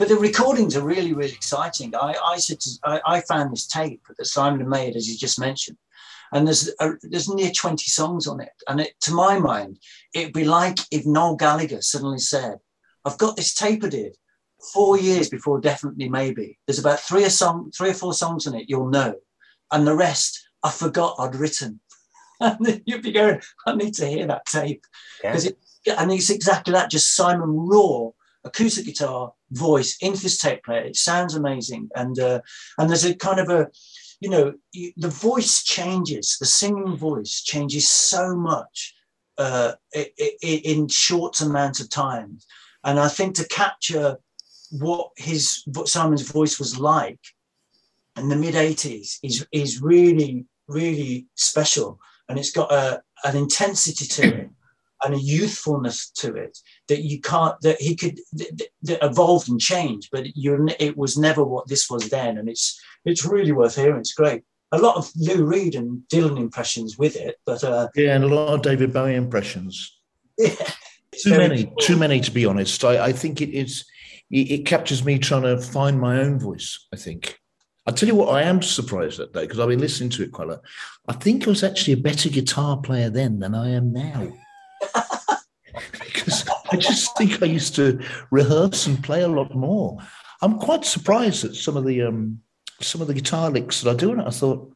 But 0.04 0.10
the 0.10 0.18
recordings 0.18 0.76
are 0.76 0.84
really, 0.84 1.13
really 1.13 1.32
exciting. 1.32 1.96
I 1.96 2.13
I, 2.22 2.36
to, 2.36 2.70
I, 2.84 3.02
I 3.06 3.22
found 3.22 3.54
this 3.54 3.66
tape 3.66 4.02
that 4.18 4.26
Simon 4.26 4.68
made, 4.68 4.98
as 4.98 5.08
you 5.08 5.18
just 5.18 5.39
mentioned, 5.39 5.78
and 6.34 6.46
there's 6.46 6.70
a, 6.82 6.96
there's 7.04 7.30
near 7.30 7.52
20 7.52 7.86
songs 7.86 8.28
on 8.28 8.42
it. 8.42 8.52
And 8.68 8.82
it, 8.82 9.00
to 9.04 9.13
my 9.13 9.39
mind, 9.39 9.80
it'd 10.13 10.34
be 10.34 10.44
like 10.44 10.80
if 10.92 11.06
Noel 11.06 11.38
Gallagher 11.38 11.82
suddenly 11.82 12.20
said, 12.20 12.58
"I've 13.06 13.18
got 13.18 13.38
this 13.38 13.54
tape 13.54 13.86
I 13.86 13.88
did 13.88 14.18
four 14.74 15.00
years 15.00 15.30
before 15.30 15.62
Definitely 15.62 16.10
Maybe. 16.10 16.60
There's 16.68 16.80
about 16.80 17.00
three 17.00 17.24
or 17.24 17.30
song, 17.30 17.72
three 17.72 17.92
or 17.92 17.94
four 17.94 18.13
songs 18.13 18.46
on 18.46 18.56
it 18.56 18.66
you'll 18.68 18.89
know, 18.89 19.16
and 19.72 19.88
the 19.88 19.96
rest 19.96 20.46
I 20.63 20.72
forgot 20.72 21.16
I'd 21.18 21.36
written." 21.36 21.80
and 22.42 22.82
you'd 22.86 23.04
be 23.04 23.13
going, 23.13 23.39
"I 23.66 23.74
need 23.74 23.94
to 23.94 24.06
hear 24.06 24.28
that 24.28 24.48
tape," 24.48 24.84
because 25.22 25.46
yeah. 25.46 25.52
it, 25.86 25.98
and 25.98 26.12
it's 26.12 26.30
exactly 26.30 26.74
that. 26.74 26.92
Just 26.92 27.16
Simon 27.16 27.52
Raw 27.56 28.10
acoustic 28.45 28.86
guitar 28.86 29.34
voice 29.51 29.97
into 30.01 30.21
this 30.21 30.38
tape 30.38 30.63
player. 30.63 30.82
It 30.82 30.95
sounds 30.95 31.36
amazing, 31.36 31.89
and 31.95 32.17
uh, 32.19 32.41
and 32.77 32.89
there's 32.89 33.06
a 33.06 33.15
kind 33.15 33.39
of 33.39 33.49
a, 33.49 33.67
you 34.19 34.29
know, 34.29 34.53
the 34.73 35.10
voice 35.10 35.63
changes, 35.63 36.38
the 36.39 36.45
singing 36.45 36.97
voice 36.97 37.41
changes 37.41 37.89
so 37.89 38.36
much 38.36 38.93
uh, 39.38 39.73
in 40.41 40.88
short 40.88 41.39
amounts 41.41 41.79
of 41.79 41.89
time, 41.89 42.39
and 42.84 42.99
I 42.99 43.08
think 43.08 43.36
to 43.36 43.47
capture 43.47 44.17
what 44.71 45.10
his 45.17 45.63
what 45.73 45.88
Simon's 45.88 46.29
voice 46.29 46.60
was 46.60 46.79
like 46.79 47.19
in 48.17 48.29
the 48.29 48.36
mid 48.36 48.56
80s 48.56 49.19
is 49.23 49.45
is 49.51 49.82
really 49.82 50.45
really 50.67 51.27
special. 51.36 51.99
And 52.29 52.39
it's 52.39 52.51
got 52.51 52.71
a, 52.71 53.01
an 53.23 53.36
intensity 53.36 54.06
to 54.06 54.41
it 54.41 54.49
and 55.03 55.13
a 55.13 55.19
youthfulness 55.19 56.10
to 56.12 56.36
it 56.36 56.58
that 56.88 57.02
you 57.02 57.22
can't 57.22 57.60
that 57.62 57.80
he 57.80 57.96
could 57.96 58.19
that, 58.34 58.67
that 58.84 59.04
evolved 59.04 59.50
and 59.50 59.60
changed 59.60 60.10
but 60.12 60.36
you 60.36 60.67
it 60.80 60.98
was 60.98 61.17
never 61.17 61.43
what 61.43 61.67
this 61.67 61.89
was 61.89 62.10
then. 62.10 62.38
And 62.38 62.50
it's 62.50 62.82
it's 63.06 63.26
really 63.26 63.52
worth 63.52 63.76
hearing. 63.76 64.00
It's 64.00 64.13
great. 64.13 64.43
A 64.72 64.78
lot 64.78 64.98
of 64.98 65.12
lou 65.15 65.46
reed 65.46 65.76
and 65.76 66.04
dylan 66.12 66.38
impressions 66.38 66.98
with 66.98 67.15
it 67.15 67.38
but 67.46 67.63
uh 67.63 67.88
yeah 67.96 68.15
and 68.15 68.24
a 68.24 68.28
lot 68.28 68.54
of 68.54 68.62
david 68.62 68.93
bowie 68.93 69.15
impressions. 69.15 69.98
Yeah. 70.38 70.56
Too 71.22 71.38
many 71.38 71.65
cool. 71.65 71.76
too 71.76 71.96
many 71.96 72.19
to 72.19 72.32
be 72.32 72.46
honest. 72.46 72.84
I, 72.84 73.06
I 73.06 73.12
think 73.12 73.39
it 73.39 73.50
is 73.50 73.86
it, 74.32 74.52
it 74.52 74.65
captures 74.65 75.06
me 75.06 75.19
trying 75.19 75.43
to 75.43 75.62
find 75.62 76.00
my 76.00 76.19
own 76.19 76.39
voice 76.39 76.88
i 76.91 76.98
think. 76.98 77.39
I'll 77.86 77.93
tell 77.93 78.08
you 78.08 78.15
what, 78.15 78.34
I 78.34 78.43
am 78.43 78.62
surprised 78.62 79.19
at 79.19 79.34
that 79.34 79.41
because 79.41 79.60
I've 79.60 79.67
been 79.67 79.80
listening 79.80 80.10
to 80.12 80.24
it 80.24 80.32
quite 80.32 80.48
a 80.48 80.52
lot. 80.52 80.62
I 81.08 81.13
think 81.13 81.46
I 81.46 81.50
was 81.50 81.63
actually 81.63 81.93
a 81.93 81.98
better 81.98 82.30
guitar 82.30 82.78
player 82.78 83.10
then 83.10 83.39
than 83.39 83.54
I 83.54 83.72
am 83.72 83.91
now. 83.91 84.32
Because 86.77 86.88
I 86.88 86.89
just 86.91 87.17
think 87.17 87.41
I 87.41 87.45
used 87.45 87.75
to 87.75 88.03
rehearse 88.31 88.88
and 88.88 89.03
play 89.03 89.21
a 89.21 89.27
lot 89.27 89.55
more. 89.55 89.97
I'm 90.41 90.59
quite 90.59 90.86
surprised 90.86 91.45
at 91.45 91.55
some 91.55 91.77
of 91.77 91.86
the 91.86 92.03
um, 92.03 92.41
some 92.81 93.01
of 93.01 93.07
the 93.07 93.13
guitar 93.13 93.49
licks 93.49 93.81
that 93.81 93.91
I 93.91 93.95
do, 93.95 94.12
and 94.12 94.21
I 94.21 94.29
thought, 94.29 94.73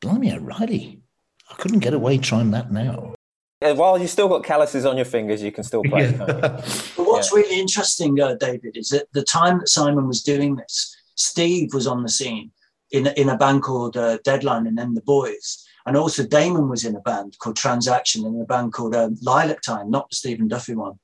blimey, 0.00 0.32
O'Reilly, 0.32 1.02
I 1.50 1.54
couldn't 1.54 1.80
get 1.80 1.94
away 1.94 2.18
trying 2.18 2.50
that 2.52 2.72
now. 2.72 3.14
While 3.60 4.00
you 4.00 4.08
still 4.08 4.28
got 4.28 4.42
calluses 4.42 4.84
on 4.84 4.96
your 4.96 5.04
fingers, 5.04 5.42
you 5.42 5.52
can 5.52 5.62
still 5.62 5.84
play. 5.84 6.10
Yeah. 6.10 6.16
but 6.26 6.96
what's 6.96 7.30
yeah. 7.32 7.38
really 7.38 7.60
interesting, 7.60 8.20
uh, 8.20 8.34
David, 8.34 8.76
is 8.76 8.88
that 8.88 9.06
the 9.12 9.22
time 9.22 9.60
that 9.60 9.68
Simon 9.68 10.08
was 10.08 10.22
doing 10.22 10.56
this, 10.56 10.96
Steve 11.14 11.72
was 11.72 11.86
on 11.86 12.02
the 12.02 12.08
scene 12.08 12.50
in, 12.90 13.06
in 13.08 13.28
a 13.28 13.36
band 13.36 13.62
called 13.62 13.96
uh, 13.96 14.18
Deadline 14.24 14.66
and 14.66 14.76
then 14.76 14.94
the 14.94 15.02
Boys. 15.02 15.64
And 15.86 15.96
also 15.96 16.26
Damon 16.26 16.68
was 16.68 16.84
in 16.84 16.96
a 16.96 17.00
band 17.00 17.36
called 17.38 17.56
Transaction 17.56 18.24
and 18.24 18.40
a 18.40 18.44
band 18.44 18.72
called 18.72 18.94
um, 18.94 19.16
Lilac 19.22 19.62
Time, 19.62 19.90
not 19.90 20.08
the 20.10 20.16
Stephen 20.16 20.48
Duffy 20.48 20.74
one. 20.74 20.98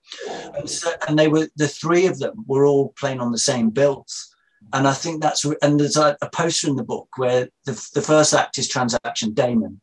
And, 0.54 0.68
so, 0.68 0.92
and, 1.08 1.18
they 1.18 1.28
were 1.28 1.48
the 1.56 1.68
three 1.68 2.06
of 2.06 2.18
them 2.18 2.44
were 2.46 2.64
all 2.64 2.94
playing 2.98 3.20
on 3.20 3.32
the 3.32 3.38
same 3.38 3.70
bills. 3.70 4.34
And 4.72 4.86
I 4.86 4.92
think 4.92 5.22
that's 5.22 5.44
and 5.62 5.80
there's 5.80 5.96
a, 5.96 6.16
a 6.20 6.30
poster 6.30 6.68
in 6.68 6.76
the 6.76 6.84
book 6.84 7.08
where 7.16 7.48
the, 7.64 7.90
the 7.94 8.02
first 8.02 8.34
act 8.34 8.58
is 8.58 8.68
Transaction, 8.68 9.32
Damon, 9.32 9.80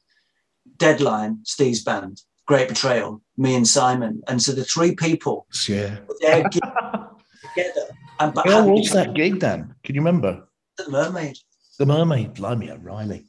Deadline, 0.77 1.39
Steve's 1.43 1.83
band, 1.83 2.21
Great 2.45 2.69
Betrayal, 2.69 3.21
me 3.37 3.55
and 3.55 3.67
Simon. 3.67 4.21
And 4.27 4.41
so 4.41 4.51
the 4.51 4.63
three 4.63 4.93
people, 4.95 5.47
yeah, 5.67 5.97
they're 6.21 6.43
together 6.43 7.87
and 8.19 8.33
but 8.33 8.47
How 8.47 8.67
was 8.67 8.91
that 8.91 9.13
gig 9.13 9.39
then? 9.39 9.75
Can 9.83 9.95
you 9.95 10.01
remember? 10.01 10.47
The 10.77 10.89
Mermaid. 10.89 11.37
The 11.77 11.85
Mermaid, 11.85 12.33
blimey, 12.35 12.71
O'Reilly. 12.71 13.25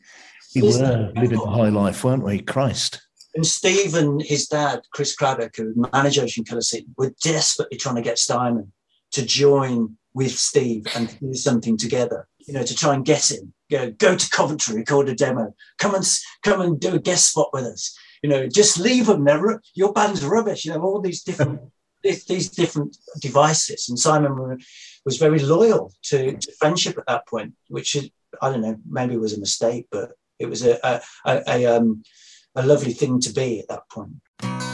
We 0.62 0.62
were 0.62 1.12
living 1.16 1.38
the 1.38 1.47
high 1.47 1.69
life, 1.69 2.05
weren't 2.05 2.25
we? 2.25 2.40
Christ. 2.40 3.03
And 3.35 3.47
Steve 3.47 3.95
and 3.95 4.23
his 4.23 4.47
dad, 4.47 4.81
Chris 4.92 5.14
Cradock, 5.14 5.57
who 5.57 5.75
managed 5.92 6.19
Ocean 6.19 6.45
Colour 6.45 6.62
Scene, 6.62 6.87
were 6.97 7.12
desperately 7.23 7.77
trying 7.77 7.97
to 7.97 8.03
get 8.03 8.19
Simon 8.19 8.73
to 9.12 9.25
join 9.25 9.97
with 10.14 10.33
Steve 10.33 10.87
and 10.95 11.19
do 11.21 11.35
something 11.35 11.77
together. 11.77 12.27
You 12.47 12.55
know, 12.55 12.62
to 12.62 12.75
try 12.75 12.95
and 12.95 13.05
get 13.05 13.31
him. 13.31 13.53
Go, 13.71 13.90
go 13.90 14.16
to 14.16 14.31
Coventry, 14.31 14.77
record 14.77 15.09
a 15.09 15.14
demo. 15.14 15.53
Come 15.79 15.95
and 15.95 16.09
come 16.42 16.61
and 16.61 16.81
do 16.81 16.95
a 16.95 17.01
guest 17.01 17.31
spot 17.31 17.51
with 17.53 17.64
us. 17.64 17.97
You 18.23 18.31
know, 18.31 18.47
just 18.47 18.79
leave 18.79 19.07
them. 19.07 19.25
They're, 19.25 19.61
your 19.75 19.92
band's 19.92 20.25
rubbish. 20.25 20.64
You 20.64 20.73
know, 20.73 20.83
all 20.83 21.01
these 21.01 21.23
different 21.23 21.61
these 22.03 22.49
different 22.51 22.97
devices. 23.21 23.88
And 23.88 23.99
Simon 23.99 24.59
was 25.05 25.19
very 25.19 25.38
loyal 25.38 25.92
to, 26.05 26.37
to, 26.37 26.53
friendship 26.53 26.99
at 26.99 27.07
that 27.07 27.27
point, 27.27 27.55
which 27.69 27.97
is, 27.97 28.11
I 28.40 28.51
don't 28.51 28.62
know, 28.62 28.77
maybe 28.88 29.16
was 29.16 29.37
a 29.37 29.40
mistake, 29.40 29.88
but 29.90 30.12
it 30.38 30.46
was 30.46 30.64
a, 30.64 30.79
a, 30.83 31.01
a, 31.25 31.42
a, 31.49 31.66
um, 31.66 32.03
a 32.55 32.66
lovely 32.66 32.92
thing 32.92 33.20
to 33.20 33.33
be 33.33 33.61
at 33.61 33.68
that 33.68 33.88
point. 33.90 34.65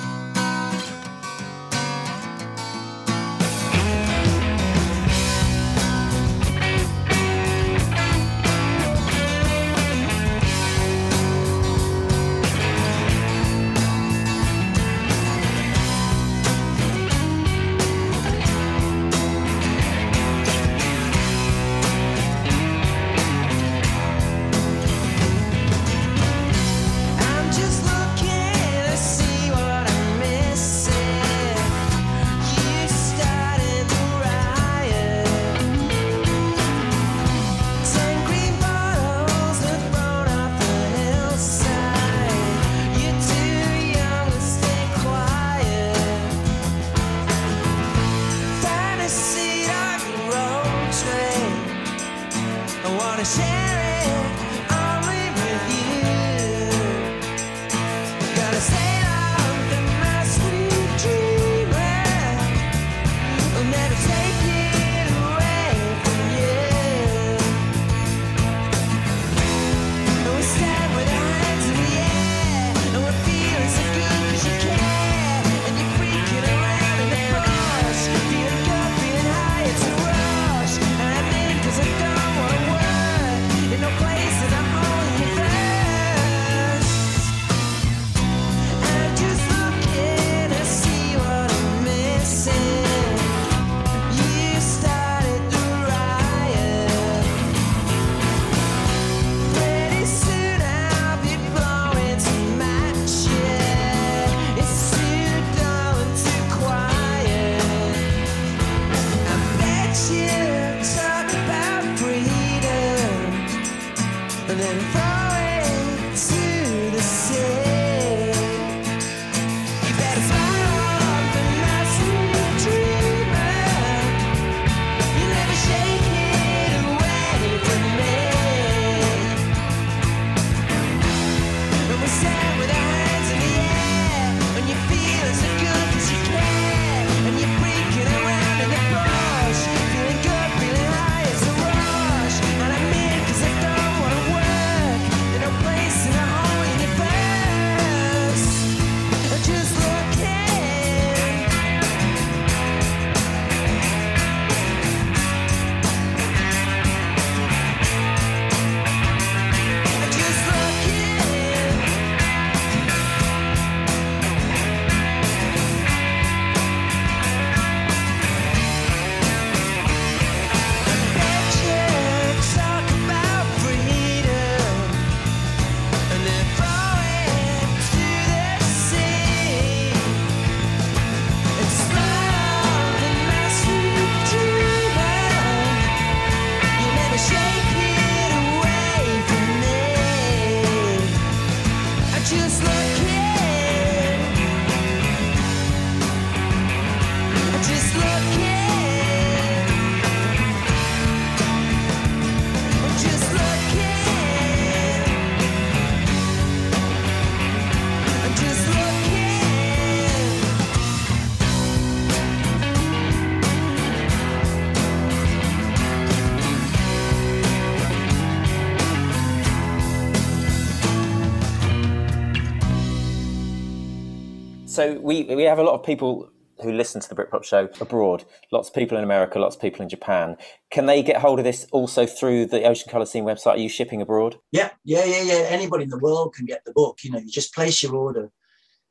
So 224.82 225.00
we 225.00 225.24
we 225.24 225.44
have 225.44 225.58
a 225.58 225.62
lot 225.62 225.74
of 225.74 225.84
people 225.84 226.28
who 226.62 226.72
listen 226.72 227.00
to 227.00 227.08
the 227.08 227.14
Britpop 227.14 227.44
show 227.44 227.68
abroad. 227.80 228.24
Lots 228.52 228.68
of 228.68 228.74
people 228.74 228.96
in 228.96 229.04
America, 229.04 229.38
lots 229.38 229.56
of 229.56 229.62
people 229.62 229.82
in 229.82 229.88
Japan. 229.88 230.36
Can 230.70 230.86
they 230.86 231.02
get 231.02 231.20
hold 231.20 231.38
of 231.38 231.44
this 231.44 231.66
also 231.72 232.06
through 232.06 232.46
the 232.46 232.64
Ocean 232.64 232.90
Colour 232.90 233.06
Scene 233.06 233.24
website? 233.24 233.54
Are 233.54 233.58
you 233.58 233.68
shipping 233.68 234.00
abroad? 234.00 234.38
Yeah, 234.52 234.70
yeah, 234.84 235.04
yeah, 235.04 235.22
yeah. 235.22 235.46
Anybody 235.48 235.84
in 235.84 235.90
the 235.90 235.98
world 235.98 236.34
can 236.34 236.46
get 236.46 236.64
the 236.64 236.72
book. 236.72 236.98
You 237.02 237.10
know, 237.10 237.18
you 237.18 237.30
just 237.30 237.54
place 237.54 237.82
your 237.82 237.96
order, 237.96 238.30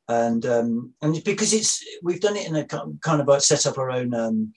and 0.08 0.44
um, 0.46 0.94
and 1.02 1.22
because 1.24 1.52
it's 1.52 1.82
we've 2.02 2.20
done 2.20 2.36
it 2.36 2.46
in 2.46 2.56
a 2.56 2.64
kind 2.64 3.20
of 3.20 3.26
like 3.26 3.42
set 3.42 3.66
up 3.66 3.78
our 3.78 3.90
own 3.90 4.14
um, 4.14 4.52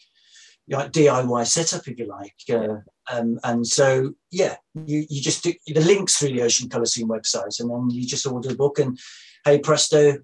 like 0.70 0.92
DIY 0.92 1.46
setup, 1.48 1.88
if 1.88 2.00
you 2.00 2.08
like. 2.08 2.36
Uh, 2.52 2.78
um, 3.12 3.40
and 3.44 3.66
so 3.66 4.14
yeah, 4.32 4.56
you 4.74 5.06
you 5.10 5.22
just 5.22 5.44
do 5.44 5.54
the 5.68 5.82
links 5.82 6.18
through 6.18 6.30
the 6.30 6.42
Ocean 6.42 6.70
Colour 6.70 6.86
Scene 6.86 7.08
website, 7.08 7.60
and 7.60 7.70
then 7.70 7.90
you 7.90 8.08
just 8.08 8.26
order 8.26 8.50
the 8.50 8.56
book, 8.56 8.80
and 8.80 8.98
hey 9.46 9.60
presto. 9.60 10.18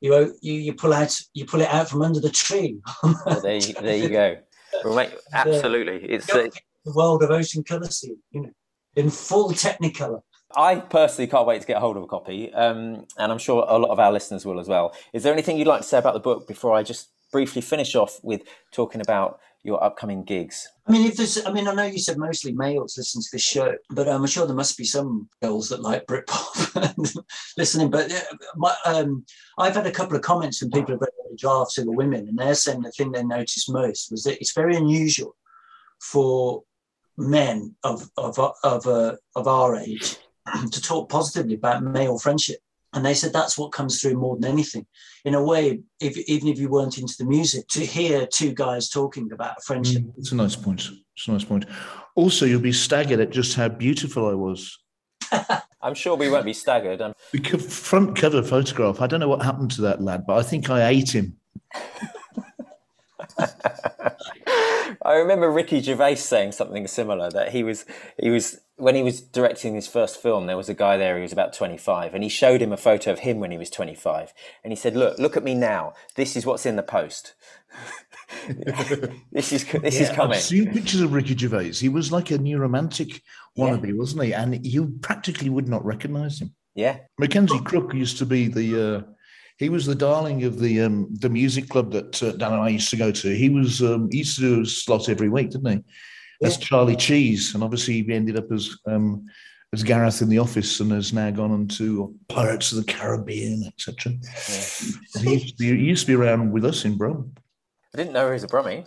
You, 0.00 0.34
you 0.42 0.52
you 0.54 0.72
pull 0.74 0.92
out 0.92 1.14
you 1.32 1.46
pull 1.46 1.62
it 1.62 1.68
out 1.68 1.88
from 1.88 2.02
under 2.02 2.20
the 2.20 2.30
tree. 2.30 2.78
Well, 3.02 3.40
there, 3.42 3.56
you, 3.56 3.74
there 3.74 3.96
you 3.96 4.08
go. 4.08 4.36
Well, 4.84 4.96
mate, 4.96 5.10
absolutely. 5.32 6.04
It's 6.04 6.30
uh, 6.30 6.48
the 6.84 6.92
world 6.92 7.22
of 7.22 7.30
Ocean 7.30 7.64
Colour 7.64 7.86
Scene, 7.86 8.18
you 8.30 8.42
know, 8.42 8.50
in 8.94 9.10
full 9.10 9.50
Technicolor. 9.50 10.20
I 10.54 10.76
personally 10.76 11.26
can't 11.26 11.46
wait 11.46 11.60
to 11.60 11.66
get 11.66 11.78
hold 11.78 11.96
of 11.96 12.02
a 12.02 12.06
copy, 12.06 12.52
um, 12.54 13.06
and 13.18 13.32
I'm 13.32 13.38
sure 13.38 13.64
a 13.68 13.78
lot 13.78 13.90
of 13.90 13.98
our 13.98 14.12
listeners 14.12 14.46
will 14.46 14.60
as 14.60 14.68
well. 14.68 14.94
Is 15.12 15.22
there 15.22 15.32
anything 15.32 15.58
you'd 15.58 15.66
like 15.66 15.80
to 15.80 15.86
say 15.86 15.98
about 15.98 16.14
the 16.14 16.20
book 16.20 16.46
before 16.46 16.72
I 16.72 16.82
just 16.82 17.08
briefly 17.32 17.62
finish 17.62 17.94
off 17.94 18.20
with 18.22 18.42
talking 18.72 19.00
about 19.00 19.40
your 19.62 19.82
upcoming 19.82 20.22
gigs? 20.22 20.68
I 20.86 20.92
mean, 20.92 21.06
if 21.06 21.16
there's, 21.16 21.44
I 21.44 21.52
mean, 21.52 21.66
I 21.66 21.74
know 21.74 21.84
you 21.84 21.98
said 21.98 22.18
mostly 22.18 22.52
males 22.52 22.96
listen 22.96 23.20
to 23.20 23.28
this 23.32 23.42
show, 23.42 23.74
but 23.90 24.08
I'm 24.08 24.26
sure 24.26 24.46
there 24.46 24.54
must 24.54 24.78
be 24.78 24.84
some 24.84 25.28
girls 25.42 25.68
that 25.68 25.82
like 25.82 26.06
Britpop 26.06 27.24
listening. 27.58 27.90
But 27.90 28.12
my, 28.54 28.74
um, 28.84 29.24
I've 29.58 29.74
had 29.74 29.86
a 29.86 29.92
couple 29.92 30.16
of 30.16 30.22
comments 30.22 30.58
from 30.58 30.70
people 30.70 30.94
about 30.94 31.10
the 31.28 31.36
drafts 31.36 31.76
who 31.76 31.90
are 31.90 31.96
women, 31.96 32.28
and 32.28 32.38
they're 32.38 32.54
saying 32.54 32.82
the 32.82 32.92
thing 32.92 33.12
they 33.12 33.24
noticed 33.24 33.70
most 33.70 34.10
was 34.10 34.22
that 34.22 34.38
it's 34.40 34.54
very 34.54 34.76
unusual 34.76 35.34
for 36.00 36.62
men 37.18 37.74
of 37.82 38.08
of 38.16 38.38
of 38.62 38.86
uh, 38.86 39.16
of 39.34 39.48
our 39.48 39.76
age 39.76 40.16
to 40.70 40.80
talk 40.80 41.08
positively 41.08 41.54
about 41.54 41.82
male 41.82 42.18
friendship. 42.18 42.58
And 42.96 43.04
they 43.04 43.12
said 43.14 43.32
that's 43.34 43.58
what 43.58 43.72
comes 43.72 44.00
through 44.00 44.14
more 44.14 44.36
than 44.36 44.50
anything. 44.50 44.86
In 45.26 45.34
a 45.34 45.44
way, 45.44 45.80
if, 46.00 46.16
even 46.16 46.48
if 46.48 46.58
you 46.58 46.70
weren't 46.70 46.96
into 46.96 47.14
the 47.18 47.26
music, 47.26 47.68
to 47.68 47.84
hear 47.84 48.26
two 48.26 48.54
guys 48.54 48.88
talking 48.88 49.30
about 49.32 49.58
a 49.58 49.60
friendship 49.60 50.02
Mm, 50.02 50.12
It's 50.16 50.32
a 50.32 50.34
nice 50.34 50.56
point. 50.56 50.88
It's 51.14 51.28
a 51.28 51.32
nice 51.32 51.44
point. 51.44 51.66
Also, 52.14 52.46
you'll 52.46 52.60
be 52.62 52.72
staggered 52.72 53.20
at 53.20 53.28
just 53.30 53.54
how 53.54 53.68
beautiful 53.68 54.26
I 54.28 54.32
was. 54.34 54.78
I'm 55.82 55.92
sure 55.94 56.16
we 56.16 56.30
won't 56.30 56.46
be 56.46 56.54
staggered. 56.54 57.02
Um, 57.02 57.12
The 57.32 57.40
co- 57.40 57.58
front 57.58 58.16
cover 58.16 58.42
photograph. 58.42 59.02
I 59.02 59.06
don't 59.06 59.20
know 59.20 59.28
what 59.28 59.42
happened 59.42 59.72
to 59.72 59.82
that 59.82 60.00
lad, 60.00 60.24
but 60.26 60.38
I 60.38 60.42
think 60.42 60.70
I 60.70 60.88
ate 60.88 61.10
him. 61.14 61.36
I 65.06 65.14
remember 65.14 65.48
Ricky 65.48 65.80
Gervais 65.80 66.16
saying 66.16 66.52
something 66.52 66.86
similar 66.88 67.30
that 67.30 67.52
he 67.52 67.62
was 67.62 67.84
he 68.18 68.28
was 68.28 68.60
when 68.74 68.96
he 68.96 69.04
was 69.04 69.20
directing 69.20 69.76
his 69.76 69.86
first 69.86 70.20
film. 70.20 70.46
There 70.46 70.56
was 70.56 70.68
a 70.68 70.74
guy 70.74 70.96
there 70.96 71.14
who 71.14 71.22
was 71.22 71.32
about 71.32 71.52
25, 71.52 72.12
and 72.12 72.24
he 72.24 72.28
showed 72.28 72.60
him 72.60 72.72
a 72.72 72.76
photo 72.76 73.12
of 73.12 73.20
him 73.20 73.38
when 73.38 73.52
he 73.52 73.56
was 73.56 73.70
25, 73.70 74.34
and 74.64 74.72
he 74.72 74.76
said, 74.76 74.96
"Look, 74.96 75.16
look 75.20 75.36
at 75.36 75.44
me 75.44 75.54
now. 75.54 75.92
This 76.16 76.34
is 76.34 76.44
what's 76.44 76.66
in 76.66 76.74
the 76.74 76.82
post. 76.82 77.34
this 79.30 79.52
is 79.52 79.64
this 79.64 80.00
is 80.00 80.10
coming." 80.10 80.38
I've 80.38 80.42
seen 80.42 80.72
pictures 80.72 81.00
of 81.00 81.12
Ricky 81.12 81.36
Gervais. 81.36 81.74
He 81.74 81.88
was 81.88 82.10
like 82.10 82.32
a 82.32 82.38
new 82.38 82.58
romantic 82.58 83.22
wannabe, 83.56 83.96
wasn't 83.96 84.24
he? 84.24 84.34
And 84.34 84.66
you 84.66 84.98
practically 85.02 85.50
would 85.50 85.68
not 85.68 85.84
recognize 85.84 86.40
him. 86.40 86.52
Yeah, 86.74 86.98
Mackenzie 87.16 87.60
Crook 87.60 87.94
used 87.94 88.18
to 88.18 88.26
be 88.26 88.48
the. 88.48 88.96
Uh, 88.96 89.12
he 89.58 89.68
was 89.68 89.86
the 89.86 89.94
darling 89.94 90.44
of 90.44 90.58
the 90.58 90.82
um, 90.82 91.08
the 91.20 91.28
music 91.28 91.68
club 91.68 91.90
that 91.92 92.22
uh, 92.22 92.32
Dan 92.32 92.52
and 92.52 92.62
I 92.62 92.68
used 92.68 92.90
to 92.90 92.96
go 92.96 93.10
to. 93.10 93.34
He 93.34 93.48
was 93.48 93.82
um, 93.82 94.08
he 94.10 94.18
used 94.18 94.36
to 94.36 94.42
do 94.42 94.60
a 94.62 94.66
slot 94.66 95.08
every 95.08 95.28
week, 95.28 95.50
didn't 95.50 95.72
he? 95.72 95.84
That's 96.40 96.58
Charlie 96.58 96.96
Cheese, 96.96 97.54
and 97.54 97.64
obviously 97.64 98.02
he 98.02 98.12
ended 98.12 98.36
up 98.36 98.52
as 98.52 98.76
um, 98.86 99.24
as 99.72 99.82
Gareth 99.82 100.20
in 100.20 100.28
the 100.28 100.38
office, 100.38 100.80
and 100.80 100.92
has 100.92 101.12
now 101.12 101.30
gone 101.30 101.50
on 101.50 101.68
to 101.68 102.14
Pirates 102.28 102.72
of 102.72 102.84
the 102.84 102.92
Caribbean, 102.92 103.64
etc. 103.66 104.12
He, 105.22 105.32
used 105.32 105.48
to 105.48 105.54
be- 105.58 105.78
he 105.78 105.84
used 105.84 106.06
to 106.06 106.12
be 106.12 106.22
around 106.22 106.52
with 106.52 106.64
us 106.64 106.84
in 106.84 106.98
Brum. 106.98 107.32
I 107.94 107.98
didn't 107.98 108.12
know 108.12 108.26
he 108.26 108.34
was 108.34 108.44
a 108.44 108.48
Brummie. 108.48 108.86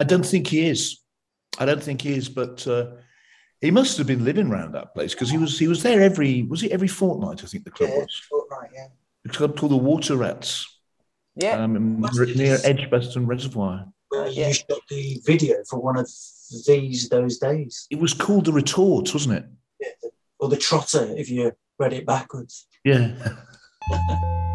I 0.00 0.04
don't 0.04 0.24
think 0.24 0.46
he 0.46 0.66
is. 0.66 1.00
I 1.58 1.66
don't 1.66 1.82
think 1.82 2.00
he 2.00 2.14
is, 2.14 2.30
but 2.30 2.66
uh, 2.66 2.92
he 3.60 3.70
must 3.70 3.98
have 3.98 4.06
been 4.06 4.24
living 4.24 4.48
around 4.48 4.72
that 4.72 4.94
place 4.94 5.12
because 5.12 5.28
he 5.28 5.36
was 5.36 5.58
he 5.58 5.68
was 5.68 5.82
there 5.82 6.00
every 6.00 6.44
was 6.44 6.62
it 6.62 6.72
every 6.72 6.88
fortnight? 6.88 7.44
I 7.44 7.46
think 7.46 7.64
the 7.64 7.70
club 7.70 7.90
was. 7.90 8.22
fortnight, 8.30 8.70
yeah. 8.74 8.86
A 9.28 9.32
club 9.32 9.58
called 9.58 9.72
the 9.72 9.76
Water 9.76 10.16
Rats, 10.16 10.66
Yeah, 11.36 11.62
um, 11.62 12.00
near 12.34 12.58
Edgbaston 12.64 13.26
Reservoir. 13.26 13.86
Where 14.08 14.26
yeah. 14.28 14.48
you 14.48 14.54
shot 14.54 14.80
the 14.88 15.20
video 15.26 15.56
for 15.68 15.78
one 15.80 15.98
of 15.98 16.08
these 16.66 17.08
those 17.10 17.38
days, 17.38 17.86
It 17.90 17.98
was 17.98 18.14
called 18.14 18.46
the 18.46 18.52
Retort, 18.52 19.12
wasn't 19.12 19.38
it? 19.38 19.44
yeah, 19.80 20.10
or 20.38 20.48
the 20.48 20.56
Trotter 20.56 21.14
if 21.16 21.28
you 21.28 21.52
read 21.78 21.92
it 21.92 22.06
backwards. 22.06 22.66
Yeah. 22.84 23.12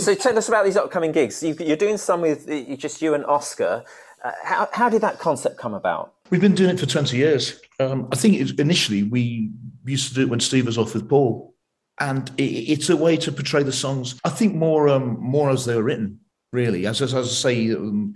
So 0.00 0.14
tell 0.14 0.36
us 0.38 0.48
about 0.48 0.64
these 0.64 0.76
upcoming 0.76 1.12
gigs. 1.12 1.42
You, 1.42 1.54
you're 1.60 1.76
doing 1.76 1.98
some 1.98 2.22
with 2.22 2.48
uh, 2.48 2.76
just 2.76 3.02
you 3.02 3.14
and 3.14 3.24
Oscar. 3.26 3.84
Uh, 4.24 4.32
how, 4.42 4.68
how 4.72 4.88
did 4.88 5.02
that 5.02 5.18
concept 5.18 5.58
come 5.58 5.74
about? 5.74 6.14
We've 6.30 6.40
been 6.40 6.54
doing 6.54 6.70
it 6.70 6.80
for 6.80 6.86
20 6.86 7.16
years. 7.16 7.60
Um, 7.78 8.08
I 8.12 8.16
think 8.16 8.36
it, 8.36 8.58
initially 8.58 9.02
we 9.02 9.50
used 9.84 10.08
to 10.08 10.14
do 10.14 10.22
it 10.22 10.28
when 10.28 10.40
Steve 10.40 10.66
was 10.66 10.78
off 10.78 10.94
with 10.94 11.08
Paul. 11.08 11.54
And 11.98 12.30
it, 12.38 12.42
it's 12.42 12.88
a 12.88 12.96
way 12.96 13.16
to 13.18 13.32
portray 13.32 13.62
the 13.62 13.72
songs, 13.72 14.18
I 14.24 14.30
think, 14.30 14.54
more 14.54 14.88
um, 14.88 15.18
more 15.20 15.50
as 15.50 15.66
they 15.66 15.74
were 15.74 15.82
written, 15.82 16.20
really. 16.52 16.86
As, 16.86 17.02
as, 17.02 17.12
as 17.12 17.26
I 17.26 17.32
say, 17.32 17.70
um, 17.72 18.14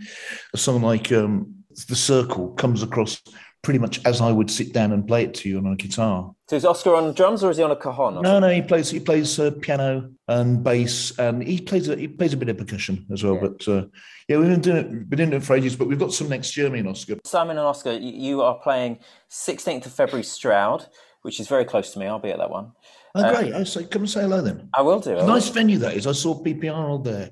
a 0.55 0.57
song 0.57 0.81
like 0.81 1.13
um, 1.13 1.55
The 1.89 1.97
Circle 1.97 2.53
comes 2.55 2.83
across 2.83 3.21
pretty 3.63 3.79
much 3.79 4.01
as 4.05 4.21
I 4.21 4.31
would 4.31 4.51
sit 4.51 4.73
down 4.73 4.93
and 4.93 5.07
play 5.07 5.25
it 5.25 5.35
to 5.35 5.49
you 5.49 5.59
on 5.59 5.67
a 5.67 5.77
guitar. 5.77 6.34
So 6.49 6.57
is 6.57 6.67
Oscar 6.67 6.95
on 6.95 7.15
drums 7.15 7.43
or 7.43 7.51
is 7.51 7.57
he 7.57 7.63
on 7.63 7.71
a 7.71 7.77
cajon? 7.77 8.21
No, 8.21 8.39
no, 8.39 8.51
he 8.51 8.61
plays 8.61 8.91
he 8.91 9.01
plays 9.01 9.39
uh, 9.39 9.51
piano 9.63 10.11
and 10.29 10.63
bass, 10.63 11.19
and 11.19 11.43
he 11.43 11.59
plays 11.59 11.89
a, 11.89 11.97
he 11.97 12.07
plays 12.07 12.35
a 12.35 12.37
bit 12.37 12.51
of 12.51 12.59
percussion 12.59 13.07
as 13.11 13.25
well. 13.25 13.35
Yeah. 13.35 13.41
But 13.41 13.69
uh, 13.69 13.87
yeah, 14.29 14.37
we've 14.37 14.49
been 14.49 14.61
doing 14.61 14.77
it, 14.77 15.09
been 15.09 15.17
doing 15.17 15.33
it 15.33 15.43
for 15.43 15.57
ages. 15.57 15.75
But 15.75 15.89
we've 15.89 15.99
got 15.99 16.13
some 16.13 16.29
next 16.29 16.55
year, 16.57 16.69
me 16.69 16.81
and 16.81 16.89
Oscar. 16.89 17.17
Simon 17.25 17.57
and 17.57 17.67
Oscar, 17.67 17.93
you 17.93 18.43
are 18.43 18.59
playing 18.59 18.99
16th 19.31 19.87
of 19.87 19.93
February 19.93 20.23
Stroud, 20.23 20.87
which 21.23 21.41
is 21.41 21.49
very 21.49 21.65
close 21.65 21.93
to 21.95 21.99
me. 21.99 22.07
I'll 22.07 22.19
be 22.19 22.31
at 22.31 22.39
that 22.39 22.51
one. 22.51 22.73
Oh, 23.15 23.33
great! 23.33 23.55
I 23.55 23.65
say, 23.65 23.85
come 23.85 24.03
and 24.03 24.11
say 24.11 24.21
hello 24.21 24.43
then. 24.43 24.69
I 24.75 24.83
will 24.83 25.01
do. 25.01 25.13
I 25.13 25.23
will. 25.23 25.27
Nice 25.27 25.49
venue 25.49 25.79
that 25.79 25.95
is. 25.95 26.07
I 26.07 26.13
saw 26.13 26.43
PP 26.43 26.71
Arnold 26.71 27.05
there 27.05 27.31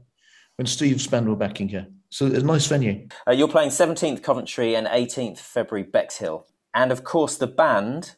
when 0.57 0.67
Steve 0.67 0.97
Spann 0.97 1.27
were 1.27 1.37
backing 1.37 1.69
here. 1.69 1.87
So 2.09 2.27
it's 2.27 2.39
a 2.39 2.43
nice 2.43 2.67
venue. 2.67 3.09
Uh, 3.29 3.33
you're 3.33 3.49
playing 3.49 3.71
17th 3.71 4.23
Coventry 4.23 4.75
and 4.75 4.87
18th 4.87 5.39
February 5.39 5.83
Bexhill. 5.83 6.47
And 6.75 6.93
of 6.93 7.05
course, 7.05 7.37
the 7.37 7.47
band 7.47 8.17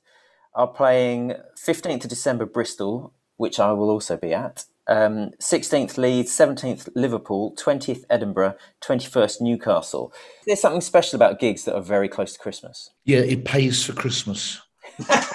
are 0.55 0.67
playing 0.67 1.35
15th 1.57 2.05
of 2.05 2.11
December 2.11 2.47
Bristol, 2.47 3.13
which 3.37 3.59
I 3.59 3.73
will 3.73 3.91
also 3.91 4.17
be 4.17 4.33
at. 4.33 4.65
Um, 4.87 5.31
16th 5.41 5.97
Leeds, 5.97 6.31
17th 6.31 6.91
Liverpool, 6.95 7.57
20th 7.57 8.05
Edinburgh, 8.11 8.55
21st 8.83 9.41
Newcastle. 9.41 10.13
There's 10.47 10.61
something 10.61 10.83
special 10.83 11.17
about 11.17 11.41
gigs 11.41 11.65
that 11.65 11.75
are 11.75 11.83
very 11.83 12.09
close 12.09 12.35
to 12.35 12.39
Christmas. 12.39 12.91
Yeah, 13.05 13.21
it 13.21 13.45
pays 13.45 13.85
for 13.85 13.93
Christmas. 13.95 14.61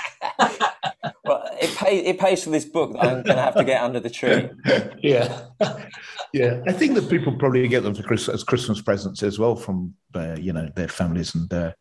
Well, 1.29 1.47
it, 1.61 1.75
pay, 1.77 1.99
it 1.99 2.19
pays 2.19 2.43
for 2.43 2.49
this 2.49 2.65
book 2.65 2.93
that 2.93 3.03
I'm 3.03 3.21
going 3.21 3.37
to 3.37 3.41
have 3.41 3.55
to 3.55 3.63
get 3.63 3.83
under 3.83 3.99
the 3.99 4.09
tree. 4.09 4.49
Yeah, 5.03 5.41
yeah. 6.33 6.61
I 6.67 6.73
think 6.73 6.95
that 6.95 7.07
people 7.07 7.37
probably 7.37 7.67
get 7.67 7.83
them 7.83 7.93
for 7.93 8.01
Christmas 8.01 8.33
as 8.33 8.43
Christmas 8.43 8.81
presents 8.81 9.21
as 9.21 9.37
well 9.37 9.55
from 9.55 9.93
their, 10.11 10.39
you 10.39 10.51
know, 10.51 10.69
their 10.75 10.87
families 10.87 11.35
and 11.35 11.51
uh, 11.53 11.71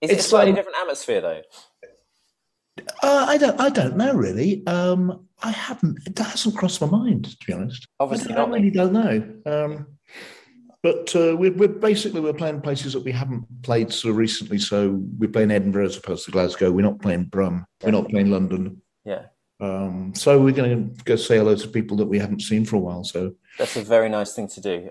Is 0.00 0.10
it 0.10 0.14
a 0.14 0.16
It's, 0.16 0.26
slightly 0.26 0.52
um, 0.52 0.56
different 0.56 0.78
atmosphere, 0.80 1.20
though? 1.20 1.42
Uh, 3.02 3.26
I 3.28 3.36
don't. 3.36 3.60
I 3.60 3.70
don't 3.70 3.96
know 3.96 4.12
really. 4.12 4.66
Um, 4.66 5.26
I 5.42 5.50
haven't. 5.50 5.98
It 6.06 6.18
hasn't 6.18 6.56
crossed 6.56 6.80
my 6.80 6.88
mind 6.88 7.24
to 7.26 7.46
be 7.46 7.52
honest. 7.52 7.86
Obviously 8.00 8.34
I, 8.34 8.36
not, 8.36 8.48
I 8.48 8.52
really 8.52 8.70
don't 8.70 8.92
know. 8.92 9.34
Um, 9.46 9.86
but 10.82 11.14
uh, 11.16 11.36
we're, 11.36 11.52
we're 11.52 11.68
basically 11.68 12.20
we're 12.20 12.32
playing 12.32 12.60
places 12.60 12.92
that 12.92 13.04
we 13.04 13.12
haven't 13.12 13.44
played 13.62 13.92
so 13.92 14.10
recently. 14.10 14.58
So 14.58 15.00
we're 15.18 15.30
playing 15.30 15.50
Edinburgh 15.50 15.86
as 15.86 15.96
opposed 15.96 16.24
to 16.26 16.30
Glasgow. 16.30 16.70
We're 16.70 16.82
not 16.82 17.00
playing 17.00 17.24
Brum. 17.24 17.66
We're 17.82 17.90
not 17.90 18.08
playing 18.08 18.30
London. 18.30 18.80
Yeah. 19.04 19.24
Um, 19.60 20.14
so 20.14 20.40
we're 20.40 20.52
going 20.52 20.94
to 20.94 21.04
go 21.04 21.16
say 21.16 21.38
hello 21.38 21.56
to 21.56 21.68
people 21.68 21.96
that 21.96 22.06
we 22.06 22.18
haven't 22.18 22.42
seen 22.42 22.64
for 22.64 22.76
a 22.76 22.80
while. 22.80 23.02
So 23.02 23.34
That's 23.58 23.76
a 23.76 23.82
very 23.82 24.08
nice 24.08 24.34
thing 24.34 24.48
to 24.48 24.60
do. 24.60 24.90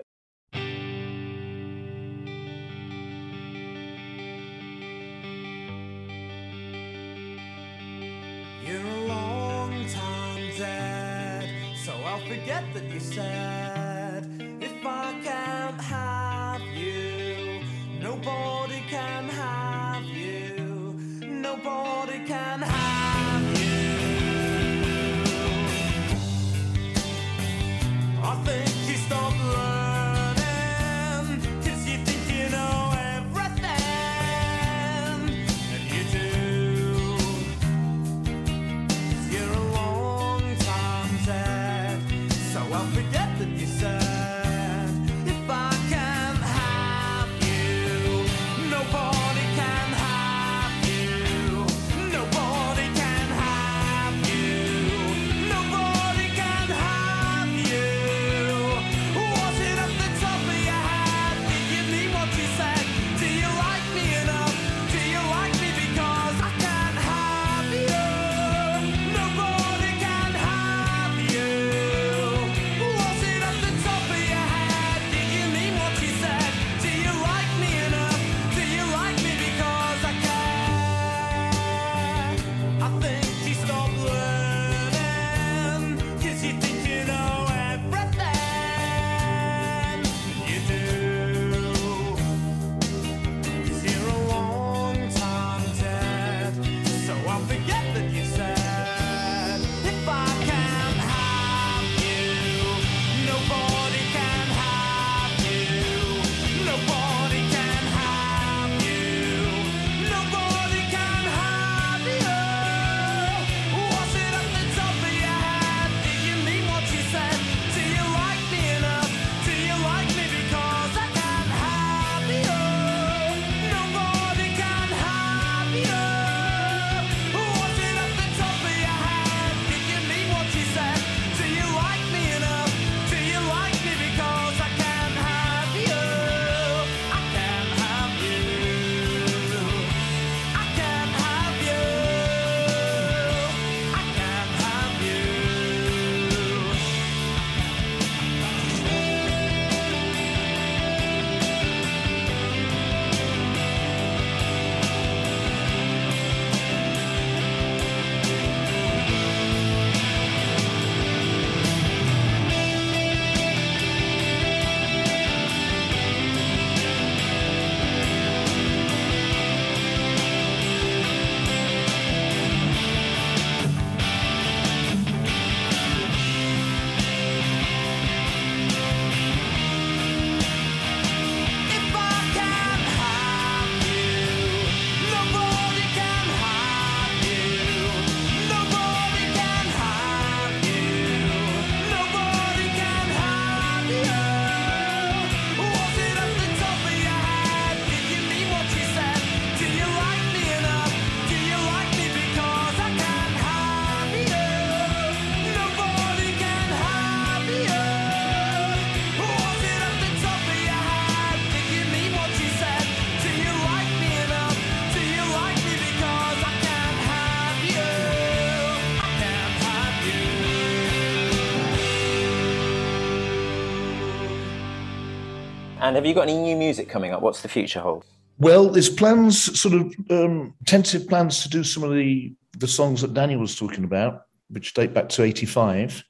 And 225.88 225.96
have 225.96 226.04
you 226.04 226.12
got 226.12 226.28
any 226.28 226.36
new 226.36 226.54
music 226.54 226.86
coming 226.90 227.12
up? 227.14 227.22
What's 227.22 227.40
the 227.40 227.48
future 227.48 227.80
hold? 227.80 228.04
Well, 228.36 228.68
there's 228.68 228.90
plans, 228.90 229.58
sort 229.58 229.74
of 229.74 229.94
um, 230.10 230.52
tentative 230.66 231.08
plans 231.08 231.42
to 231.42 231.48
do 231.48 231.64
some 231.64 231.82
of 231.82 231.92
the 231.92 232.34
the 232.58 232.68
songs 232.68 233.00
that 233.00 233.14
Daniel 233.14 233.40
was 233.40 233.56
talking 233.56 233.84
about, 233.84 234.24
which 234.50 234.74
date 234.74 234.92
back 234.92 235.08
to 235.08 235.22
'85, 235.22 236.04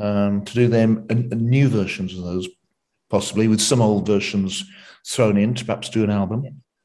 um, 0.00 0.44
to 0.44 0.52
do 0.52 0.68
them 0.68 1.06
and, 1.08 1.32
and 1.32 1.40
new 1.46 1.66
versions 1.68 2.16
of 2.18 2.24
those, 2.24 2.46
possibly 3.08 3.48
with 3.48 3.60
some 3.62 3.80
old 3.80 4.06
versions 4.06 4.62
thrown 5.06 5.38
in 5.38 5.54
to 5.54 5.64
perhaps 5.64 5.88
do 5.88 6.04
an 6.04 6.10
album. 6.10 6.44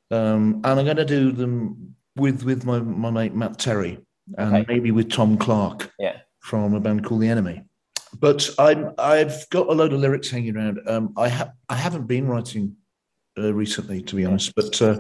Um, 0.10 0.62
and 0.64 0.80
I'm 0.80 0.86
going 0.86 0.96
to 0.96 1.06
do 1.06 1.34
them 1.34 1.96
with 2.16 2.44
with 2.44 2.64
my, 2.64 2.80
my 2.80 3.12
mate 3.12 3.36
Matt 3.36 3.60
Terry 3.60 4.00
and 4.38 4.56
Okay. 4.56 4.66
maybe 4.74 4.92
with 4.92 5.12
Tom 5.12 5.38
Clarke 5.38 5.92
Yeah. 6.00 6.16
from 6.40 6.74
a 6.76 6.80
band 6.80 7.04
called 7.04 7.20
The 7.22 7.28
Enemy. 7.28 7.66
But 8.20 8.50
I'm 8.60 8.92
I've 8.98 9.50
got 9.50 9.68
a 9.68 9.74
load 9.74 9.94
of 9.94 10.00
lyrics 10.00 10.30
hanging 10.30 10.56
around. 10.58 10.80
Um, 10.88 11.14
I 11.18 11.28
have 11.30 11.52
I 11.70 11.76
haven't 11.76 12.08
been 12.08 12.28
writing 12.28 12.76
uh, 13.38 13.54
recently, 13.54 14.02
to 14.02 14.16
be 14.16 14.26
honest, 14.26 14.54
but 14.56 14.82
uh, 14.82 15.00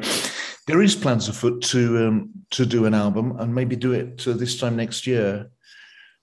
there 0.68 0.82
is 0.82 0.96
plans 0.96 1.28
afoot 1.28 1.62
to 1.64 2.08
um, 2.08 2.30
to 2.52 2.66
do 2.66 2.86
an 2.86 2.94
album 2.94 3.38
and 3.40 3.54
maybe 3.54 3.76
do 3.76 3.94
it 3.94 4.26
uh, 4.28 4.34
this 4.34 4.60
time 4.60 4.76
next 4.76 5.06
year. 5.06 5.50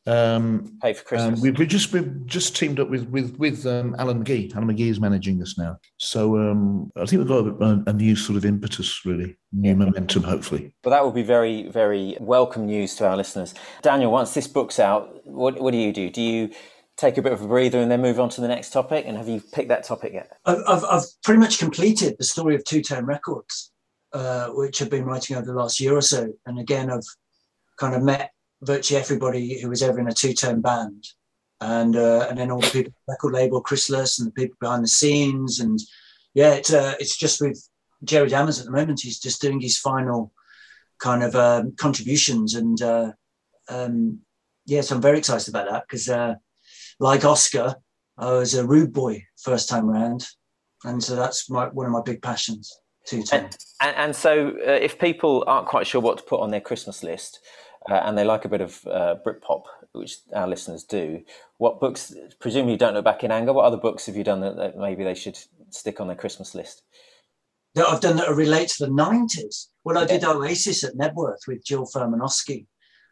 Um, 0.06 0.78
Pay 0.80 0.94
for 0.94 1.04
Christmas. 1.04 1.42
we've, 1.42 1.58
we've 1.58 1.68
just 1.68 1.92
we've 1.92 2.24
just 2.24 2.56
teamed 2.56 2.80
up 2.80 2.88
with 2.88 3.06
with 3.10 3.36
with 3.36 3.66
um, 3.66 3.94
Alan 3.98 4.24
McGee. 4.24 4.54
Alan 4.56 4.68
McGee 4.74 4.88
is 4.88 5.00
managing 5.00 5.38
this 5.38 5.58
now, 5.58 5.78
so 5.98 6.38
um, 6.38 6.90
I 6.96 7.04
think 7.04 7.20
we've 7.20 7.28
got 7.28 7.46
a, 7.46 7.84
a 7.86 7.92
new 7.92 8.16
sort 8.16 8.38
of 8.38 8.46
impetus, 8.46 9.04
really, 9.04 9.36
new 9.52 9.76
momentum, 9.76 10.22
hopefully. 10.22 10.72
But 10.82 10.90
that 10.90 11.04
would 11.04 11.14
be 11.14 11.22
very, 11.22 11.68
very 11.68 12.16
welcome 12.20 12.64
news 12.64 12.94
to 12.96 13.06
our 13.06 13.18
listeners. 13.18 13.54
Daniel, 13.82 14.10
once 14.10 14.32
this 14.32 14.46
book's 14.46 14.78
out, 14.78 15.26
what, 15.26 15.60
what 15.60 15.72
do 15.72 15.76
you 15.76 15.92
do? 15.92 16.08
Do 16.08 16.22
you 16.22 16.50
take 16.98 17.16
a 17.16 17.22
bit 17.22 17.32
of 17.32 17.40
a 17.40 17.46
breather 17.46 17.78
and 17.78 17.90
then 17.90 18.02
move 18.02 18.18
on 18.18 18.28
to 18.30 18.40
the 18.40 18.48
next 18.48 18.70
topic? 18.70 19.04
And 19.06 19.16
have 19.16 19.28
you 19.28 19.40
picked 19.40 19.68
that 19.68 19.84
topic 19.84 20.12
yet? 20.12 20.32
I've, 20.44 20.84
I've, 20.84 21.04
pretty 21.22 21.40
much 21.40 21.58
completed 21.58 22.16
the 22.18 22.24
story 22.24 22.54
of 22.56 22.64
Two 22.64 22.82
Tone 22.82 23.06
Records, 23.06 23.72
uh, 24.12 24.48
which 24.48 24.82
I've 24.82 24.90
been 24.90 25.04
writing 25.04 25.36
over 25.36 25.46
the 25.46 25.54
last 25.54 25.80
year 25.80 25.96
or 25.96 26.02
so. 26.02 26.32
And 26.44 26.58
again, 26.58 26.90
I've 26.90 27.06
kind 27.78 27.94
of 27.94 28.02
met 28.02 28.32
virtually 28.62 29.00
everybody 29.00 29.60
who 29.60 29.68
was 29.68 29.82
ever 29.82 30.00
in 30.00 30.08
a 30.08 30.12
two 30.12 30.34
tone 30.34 30.60
band. 30.60 31.04
And 31.60 31.96
uh, 31.96 32.26
and 32.28 32.38
then 32.38 32.50
all 32.50 32.60
the 32.60 32.70
people, 32.70 32.92
record 33.08 33.32
label, 33.32 33.60
Chrysalis, 33.60 34.18
and 34.18 34.28
the 34.28 34.32
people 34.32 34.56
behind 34.60 34.84
the 34.84 34.88
scenes. 34.88 35.58
And 35.58 35.80
yeah, 36.34 36.54
it's, 36.54 36.72
uh, 36.72 36.94
it's 37.00 37.16
just 37.16 37.40
with 37.40 37.68
Jerry 38.04 38.28
Dammers 38.28 38.60
at 38.60 38.66
the 38.66 38.72
moment. 38.72 39.00
He's 39.00 39.18
just 39.18 39.40
doing 39.40 39.60
his 39.60 39.76
final 39.76 40.32
kind 40.98 41.24
of 41.24 41.34
um, 41.34 41.74
contributions. 41.76 42.54
And 42.54 42.80
uh, 42.80 43.12
um, 43.68 44.20
yeah, 44.66 44.82
so 44.82 44.94
I'm 44.94 45.02
very 45.02 45.18
excited 45.18 45.48
about 45.48 45.68
that 45.68 45.84
because, 45.88 46.08
uh, 46.08 46.34
like 46.98 47.24
Oscar, 47.24 47.76
I 48.16 48.32
was 48.32 48.54
a 48.54 48.66
rude 48.66 48.92
boy 48.92 49.24
first 49.42 49.68
time 49.68 49.86
round, 49.86 50.26
and 50.84 51.02
so 51.02 51.16
that's 51.16 51.50
my 51.50 51.66
one 51.68 51.86
of 51.86 51.92
my 51.92 52.02
big 52.04 52.22
passions. 52.22 52.72
Two 53.06 53.22
tone. 53.22 53.48
And, 53.80 53.96
and, 53.96 54.16
so, 54.16 54.48
uh, 54.66 54.72
if 54.72 54.98
people 54.98 55.42
aren't 55.46 55.66
quite 55.66 55.86
sure 55.86 56.00
what 56.00 56.18
to 56.18 56.24
put 56.24 56.40
on 56.40 56.50
their 56.50 56.60
Christmas 56.60 57.02
list, 57.02 57.40
uh, 57.90 57.94
and 57.94 58.18
they 58.18 58.24
like 58.24 58.44
a 58.44 58.48
bit 58.48 58.60
of 58.60 58.86
uh, 58.86 59.14
Britpop, 59.26 59.62
which 59.92 60.18
our 60.34 60.46
listeners 60.46 60.84
do, 60.84 61.22
what 61.56 61.80
books? 61.80 62.12
Presumably, 62.38 62.72
you 62.72 62.78
don't 62.78 62.92
look 62.92 63.04
back 63.04 63.24
in 63.24 63.30
anger. 63.30 63.54
What 63.54 63.64
other 63.64 63.78
books 63.78 64.06
have 64.06 64.16
you 64.16 64.24
done 64.24 64.40
that, 64.40 64.56
that 64.56 64.76
maybe 64.76 65.04
they 65.04 65.14
should 65.14 65.38
stick 65.70 66.00
on 66.00 66.06
their 66.06 66.16
Christmas 66.16 66.54
list? 66.54 66.82
that 67.74 67.88
I've 67.88 68.00
done 68.00 68.16
that 68.16 68.30
relate 68.30 68.68
to 68.70 68.86
the 68.86 68.92
nineties. 68.92 69.70
Well, 69.84 69.98
I 69.98 70.04
did 70.04 70.24
Oasis 70.24 70.84
at 70.84 70.94
Knebworth 70.94 71.46
with 71.46 71.64
Jill 71.64 71.86
Furmanovsky, 71.86 72.66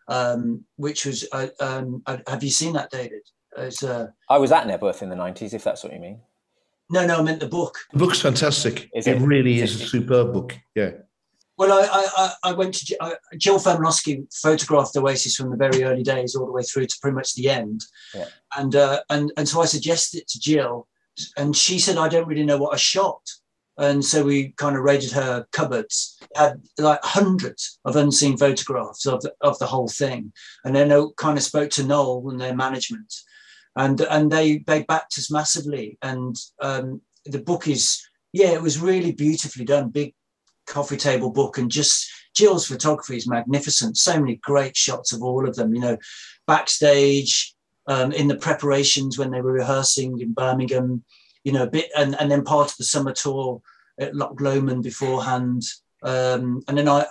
um, 0.08 0.64
which 0.76 1.06
was. 1.06 1.26
Uh, 1.32 1.48
um, 1.60 2.02
uh, 2.06 2.18
have 2.26 2.42
you 2.42 2.50
seen 2.50 2.74
that, 2.74 2.90
David? 2.90 3.22
It's 3.56 3.82
uh, 3.82 4.08
I 4.28 4.38
was 4.38 4.52
at 4.52 4.66
Knebworth 4.66 5.02
in 5.02 5.08
the 5.08 5.16
nineties, 5.16 5.54
if 5.54 5.64
that's 5.64 5.82
what 5.84 5.92
you 5.92 6.00
mean. 6.00 6.20
no, 6.90 7.06
no, 7.06 7.18
I 7.18 7.22
meant 7.22 7.40
the 7.40 7.48
book. 7.48 7.78
The 7.92 7.98
book's 7.98 8.20
fantastic. 8.20 8.90
Is 8.94 9.06
it, 9.06 9.16
it? 9.20 9.26
really 9.26 9.60
Is 9.60 9.74
is 9.74 9.80
it? 9.80 9.84
a 9.84 9.88
superb 9.88 10.32
book. 10.32 10.56
Yeah. 10.74 10.90
Well, 11.58 11.72
I, 11.72 11.86
I, 11.90 12.06
I- 12.24 12.50
I 12.50 12.52
went 12.52 12.74
to 12.74 12.84
J- 12.84 12.98
uh, 13.00 13.12
Jill 13.38 13.58
Furmanovsky 13.58 14.26
photographed 14.42 14.94
Oasis 14.96 15.36
from 15.36 15.50
the 15.50 15.56
very 15.56 15.84
early 15.84 16.02
days 16.02 16.34
all 16.34 16.44
the 16.44 16.52
way 16.52 16.62
through 16.62 16.86
to 16.86 16.96
pretty 17.00 17.14
much 17.14 17.34
the 17.34 17.48
end, 17.48 17.80
Yeah. 18.14 18.26
and 18.56 18.76
uh, 18.76 19.00
and 19.10 19.32
and 19.38 19.48
so 19.48 19.62
I 19.62 19.64
suggested 19.66 20.18
it 20.18 20.28
to 20.28 20.38
Jill, 20.40 20.86
and 21.38 21.56
she 21.56 21.78
said 21.78 21.96
I 21.96 22.08
don't 22.08 22.28
really 22.28 22.44
know 22.44 22.58
what 22.58 22.74
I 22.74 22.76
shot, 22.76 23.22
and 23.78 24.04
so 24.04 24.22
we 24.22 24.48
kind 24.58 24.76
of 24.76 24.82
raided 24.82 25.12
her 25.12 25.46
cupboards, 25.52 26.18
had 26.36 26.60
like 26.78 27.00
hundreds 27.02 27.78
of 27.86 27.96
unseen 27.96 28.36
photographs 28.36 29.06
of 29.06 29.22
the, 29.22 29.32
of 29.40 29.58
the 29.58 29.66
whole 29.66 29.88
thing, 29.88 30.34
and 30.64 30.76
then 30.76 30.92
I 30.92 31.06
kind 31.16 31.38
of 31.38 31.42
spoke 31.42 31.70
to 31.70 31.84
Noel 31.84 32.28
and 32.28 32.38
their 32.38 32.54
management, 32.54 33.14
and 33.76 34.00
and 34.00 34.30
they 34.30 34.58
they 34.58 34.82
backed 34.82 35.18
us 35.18 35.30
massively, 35.30 35.98
and 36.02 36.36
um, 36.60 37.00
the 37.24 37.40
book 37.40 37.68
is 37.68 38.02
yeah 38.32 38.50
it 38.50 38.62
was 38.62 38.80
really 38.80 39.12
beautifully 39.12 39.64
done, 39.64 39.90
big 39.90 40.14
coffee 40.66 40.96
table 40.96 41.30
book 41.30 41.58
and 41.58 41.70
just 41.70 42.10
Jill's 42.34 42.66
photography 42.66 43.16
is 43.16 43.28
magnificent. 43.28 43.96
So 43.96 44.18
many 44.18 44.36
great 44.36 44.76
shots 44.76 45.12
of 45.12 45.22
all 45.22 45.48
of 45.48 45.54
them, 45.54 45.74
you 45.74 45.80
know, 45.80 45.96
backstage, 46.46 47.54
um, 47.86 48.12
in 48.12 48.28
the 48.28 48.36
preparations 48.36 49.16
when 49.16 49.30
they 49.30 49.40
were 49.40 49.52
rehearsing 49.52 50.20
in 50.20 50.32
Birmingham, 50.32 51.04
you 51.44 51.52
know, 51.52 51.62
a 51.62 51.70
bit 51.70 51.88
and, 51.96 52.16
and 52.20 52.30
then 52.30 52.44
part 52.44 52.70
of 52.70 52.76
the 52.76 52.84
summer 52.84 53.12
tour 53.12 53.62
at 53.98 54.14
Loch 54.14 54.40
Lomond 54.40 54.82
beforehand. 54.82 55.62
Um, 56.02 56.62
and 56.68 56.76
then 56.76 56.88
I 56.88 57.06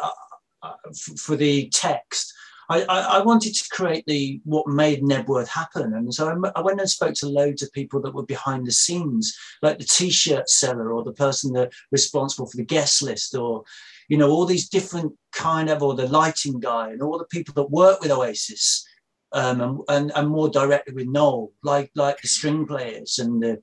for 1.17 1.35
the 1.35 1.69
text, 1.69 2.33
I, 2.69 2.81
I, 2.83 2.99
I 3.17 3.21
wanted 3.21 3.53
to 3.55 3.69
create 3.69 4.05
the 4.07 4.41
what 4.43 4.67
made 4.67 5.03
Knebworth 5.03 5.47
happen. 5.47 5.93
And 5.93 6.13
so 6.13 6.51
I 6.55 6.61
went 6.61 6.79
and 6.79 6.89
spoke 6.89 7.13
to 7.15 7.29
loads 7.29 7.61
of 7.61 7.71
people 7.73 8.01
that 8.01 8.13
were 8.13 8.25
behind 8.25 8.65
the 8.65 8.71
scenes, 8.71 9.37
like 9.61 9.77
the 9.77 9.85
t-shirt 9.85 10.49
seller 10.49 10.91
or 10.91 11.03
the 11.03 11.13
person 11.13 11.53
that 11.53 11.73
responsible 11.91 12.47
for 12.47 12.57
the 12.57 12.65
guest 12.65 13.01
list 13.01 13.35
or 13.35 13.63
you 14.07 14.17
know 14.17 14.29
all 14.29 14.45
these 14.45 14.69
different 14.69 15.13
kind 15.31 15.69
of 15.69 15.81
or 15.81 15.95
the 15.95 16.07
lighting 16.07 16.59
guy 16.59 16.89
and 16.89 17.01
all 17.01 17.17
the 17.17 17.25
people 17.25 17.53
that 17.53 17.69
work 17.69 18.01
with 18.01 18.11
oasis 18.11 18.87
um, 19.33 19.61
and, 19.61 19.79
and, 19.89 20.11
and 20.15 20.29
more 20.29 20.49
directly 20.49 20.93
with 20.93 21.07
noel 21.07 21.51
like 21.63 21.91
like 21.95 22.21
the 22.21 22.27
string 22.27 22.65
players 22.65 23.19
and 23.19 23.41
the 23.41 23.61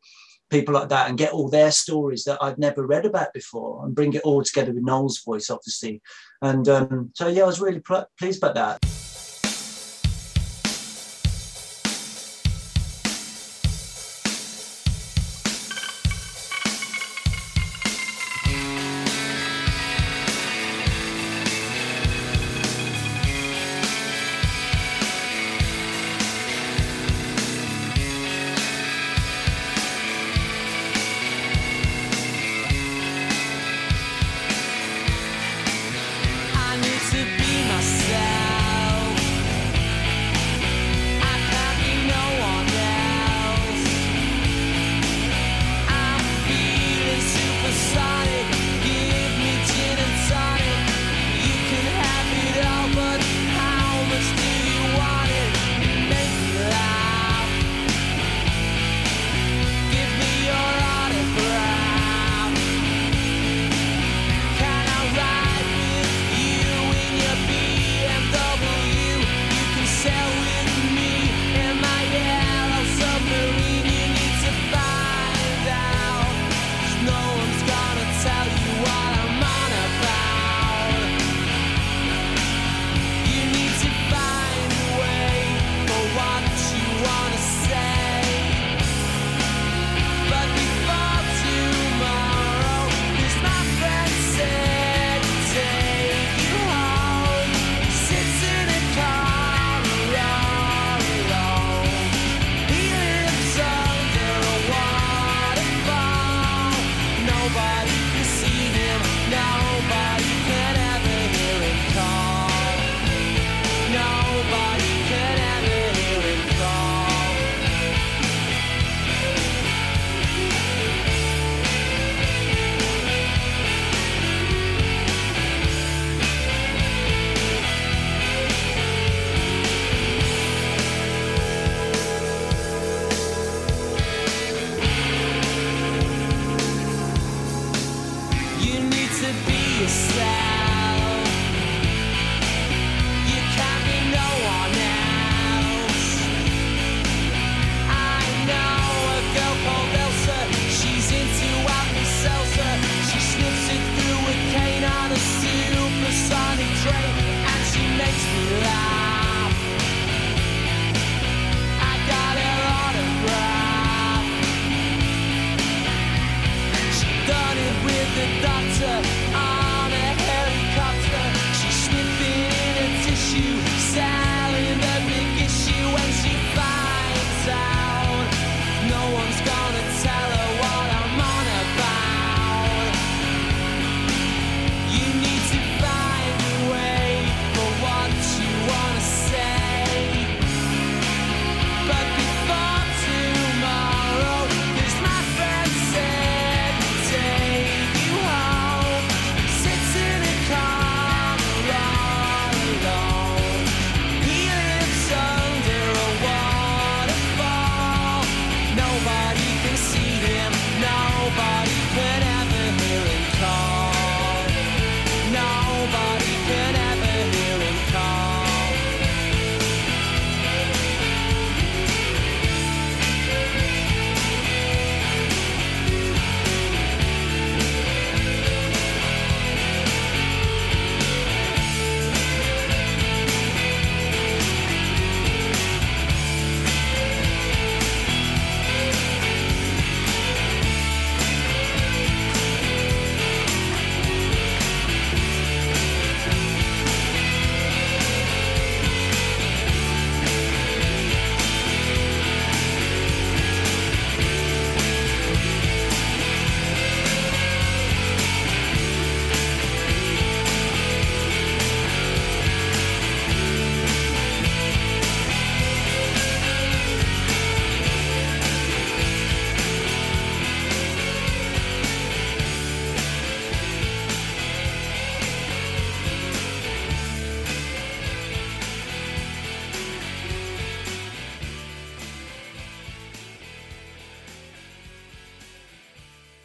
people 0.50 0.74
like 0.74 0.88
that 0.88 1.08
and 1.08 1.16
get 1.16 1.32
all 1.32 1.48
their 1.48 1.70
stories 1.70 2.24
that 2.24 2.38
i'd 2.42 2.58
never 2.58 2.86
read 2.86 3.06
about 3.06 3.32
before 3.32 3.84
and 3.84 3.94
bring 3.94 4.12
it 4.12 4.22
all 4.22 4.42
together 4.42 4.72
with 4.72 4.82
noel's 4.82 5.22
voice 5.22 5.48
obviously 5.48 6.00
and 6.42 6.68
um, 6.68 7.10
so 7.14 7.28
yeah 7.28 7.42
i 7.42 7.46
was 7.46 7.60
really 7.60 7.80
pl- 7.80 8.06
pleased 8.18 8.42
about 8.42 8.54
that 8.54 9.01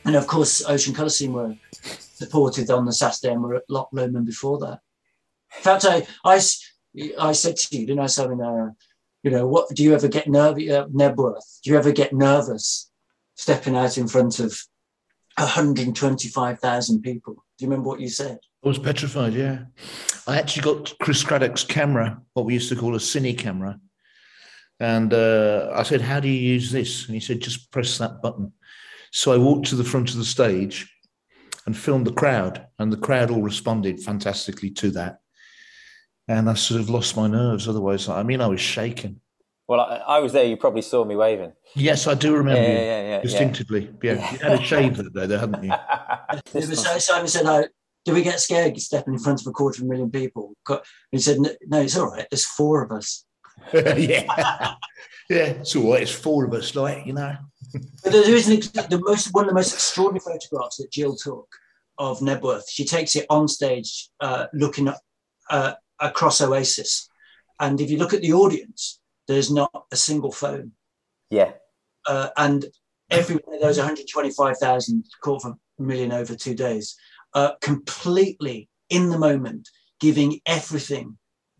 And 0.08 0.16
of 0.16 0.26
course, 0.26 0.64
Ocean 0.66 0.93
Colour 0.93 1.10
Scene 1.10 1.34
were 1.34 1.53
supported 1.82 2.72
on 2.72 2.86
the 2.86 2.93
Saturday 2.93 3.34
and 3.34 3.43
were 3.43 3.55
at 3.55 3.70
Loch 3.70 3.89
Lomond 3.91 4.26
before 4.26 4.58
that. 4.60 4.80
In 5.58 5.64
fact, 5.64 5.86
I 5.86 6.08
I 7.20 7.32
said 7.34 7.58
to 7.58 7.78
you, 7.78 7.86
didn't 7.86 7.99
I, 7.99 8.08
Simon, 8.08 8.41
uh, 8.41 8.72
you 9.22 9.32
know, 9.32 9.45
what 9.45 9.68
do 9.76 9.84
you 9.84 9.93
ever 9.93 10.08
get 10.08 10.30
nervous, 10.30 10.70
uh, 10.70 10.88
Knebworth, 10.88 11.60
do 11.62 11.72
you 11.72 11.78
ever 11.78 11.91
get 11.91 12.14
nervous 12.14 12.89
stepping 13.36 13.76
out 13.76 13.97
in 13.97 14.08
front 14.08 14.39
of 14.39 14.58
125,000 15.38 17.01
people? 17.01 17.34
Do 17.34 17.66
you 17.66 17.70
remember 17.70 17.89
what 17.89 17.99
you 17.99 18.10
said? 18.10 18.39
I 18.64 18.68
was 18.68 18.80
petrified, 18.80 19.34
yeah. 19.34 19.66
I 20.26 20.39
actually 20.39 20.64
got 20.64 20.97
Chris 20.99 21.24
Cradock's 21.24 21.64
camera, 21.64 22.22
what 22.34 22.45
we 22.45 22.53
used 22.53 22.70
to 22.70 22.76
call 22.76 22.95
a 22.95 22.99
cine 22.99 23.38
camera. 23.38 23.80
And 24.80 25.14
uh, 25.14 25.72
I 25.74 25.84
said, 25.84 26.01
How 26.01 26.20
do 26.20 26.28
you 26.28 26.39
use 26.53 26.72
this? 26.72 27.05
And 27.05 27.16
he 27.16 27.20
said, 27.20 27.41
Just 27.41 27.72
press 27.72 27.97
that 27.97 28.22
button. 28.22 28.53
So 29.12 29.32
I 29.34 29.38
walked 29.38 29.68
to 29.68 29.76
the 29.76 29.84
front 29.84 30.12
of 30.12 30.18
the 30.18 30.26
stage 30.26 30.91
and 31.66 31.76
filmed 31.78 32.08
the 32.08 32.14
crowd, 32.14 32.68
and 32.80 32.91
the 32.93 32.97
crowd 32.97 33.30
all 33.32 33.41
responded 33.41 33.99
fantastically 34.01 34.70
to 34.72 34.91
that. 34.91 35.20
And 36.28 36.49
I 36.49 36.53
sort 36.55 36.80
of 36.82 36.89
lost 36.89 37.16
my 37.16 37.28
nerves. 37.28 37.68
Otherwise, 37.68 38.10
I 38.10 38.24
mean, 38.24 38.41
I 38.41 38.47
was 38.47 38.62
shaking. 38.62 39.22
Well, 39.68 39.82
I, 39.82 39.97
I 39.97 40.20
was 40.20 40.32
there. 40.34 40.45
You 40.45 40.55
probably 40.58 40.82
saw 40.82 41.03
me 41.03 41.16
waving. 41.16 41.51
Yes, 41.76 42.08
I 42.08 42.14
do 42.14 42.36
remember 42.36 42.62
Yeah, 42.62 42.68
you 42.70 42.74
yeah, 42.76 43.01
yeah, 43.01 43.10
yeah, 43.10 43.22
distinctively. 43.22 43.89
Yeah. 44.01 44.14
Yeah. 44.14 44.32
you 44.32 44.38
had 44.39 44.60
a 44.60 44.64
shave 44.64 44.97
that 44.97 45.14
day, 45.14 45.26
there, 45.26 45.39
hadn't 45.39 45.64
you? 45.64 45.74
It 46.53 46.70
was- 46.70 46.82
so 46.84 46.97
Simon 46.99 47.28
said, 47.28 47.45
oh, 47.45 47.66
do 48.05 48.14
we 48.14 48.22
get 48.22 48.39
scared 48.39 48.80
stepping 48.80 49.14
in 49.16 49.20
front 49.20 49.41
of 49.41 49.47
a 49.47 49.51
quarter 49.51 49.82
of 49.82 49.86
a 49.88 49.89
million 49.89 50.10
people? 50.10 50.53
Co- 50.66 50.82
He 51.12 51.18
said, 51.20 51.39
"No, 51.39 51.49
no, 51.68 51.82
it's 51.82 51.97
all 51.97 52.10
right. 52.10 52.26
There's 52.32 52.45
four 52.45 52.82
of 52.82 52.91
us. 52.91 53.26
yeah, 53.74 53.84
yeah. 55.30 55.45
It's 55.60 55.76
all 55.76 55.91
right. 55.91 56.03
It's 56.03 56.12
four 56.12 56.45
of 56.45 56.53
us, 56.53 56.74
like 56.74 57.05
you 57.05 57.12
know. 57.12 57.36
But 57.74 58.11
there 58.11 58.36
is 58.36 58.49
an, 58.49 58.59
the 58.89 59.01
most 59.03 59.34
one 59.34 59.45
of 59.45 59.49
the 59.49 59.55
most 59.55 59.74
extraordinary 59.74 60.20
photographs 60.20 60.78
that 60.78 60.91
Jill 60.91 61.15
took 61.15 61.47
of 61.97 62.20
Knebworth. 62.20 62.70
She 62.70 62.86
takes 62.86 63.15
it 63.15 63.26
on 63.30 63.47
stage, 63.47 64.09
uh, 64.20 64.47
looking 64.53 64.88
at, 64.88 64.99
uh, 65.49 65.74
across 65.99 66.41
Oasis, 66.41 67.09
and 67.59 67.82
if 67.82 67.89
you 67.89 67.97
look 67.97 68.13
at 68.13 68.22
the 68.22 68.34
audience, 68.34 68.99
there's 69.28 69.51
not 69.51 69.72
a 69.91 69.95
single 69.95 70.32
phone, 70.32 70.74
Yeah, 71.30 71.53
uh, 72.07 72.30
and 72.38 72.65
every 73.09 73.36
one 73.38 73.55
of 73.55 73.61
those 73.61 73.78
125,000, 73.78 75.05
quarter 75.22 75.49
of 75.49 75.57
a 75.80 75.82
million 75.82 76.11
over 76.11 76.36
two 76.36 76.53
days, 76.53 76.95
uh, 77.34 77.53
completely 77.61 78.70
in 78.89 79.09
the 79.09 79.18
moment, 79.18 79.68
giving 79.99 80.39
everything 80.45 81.18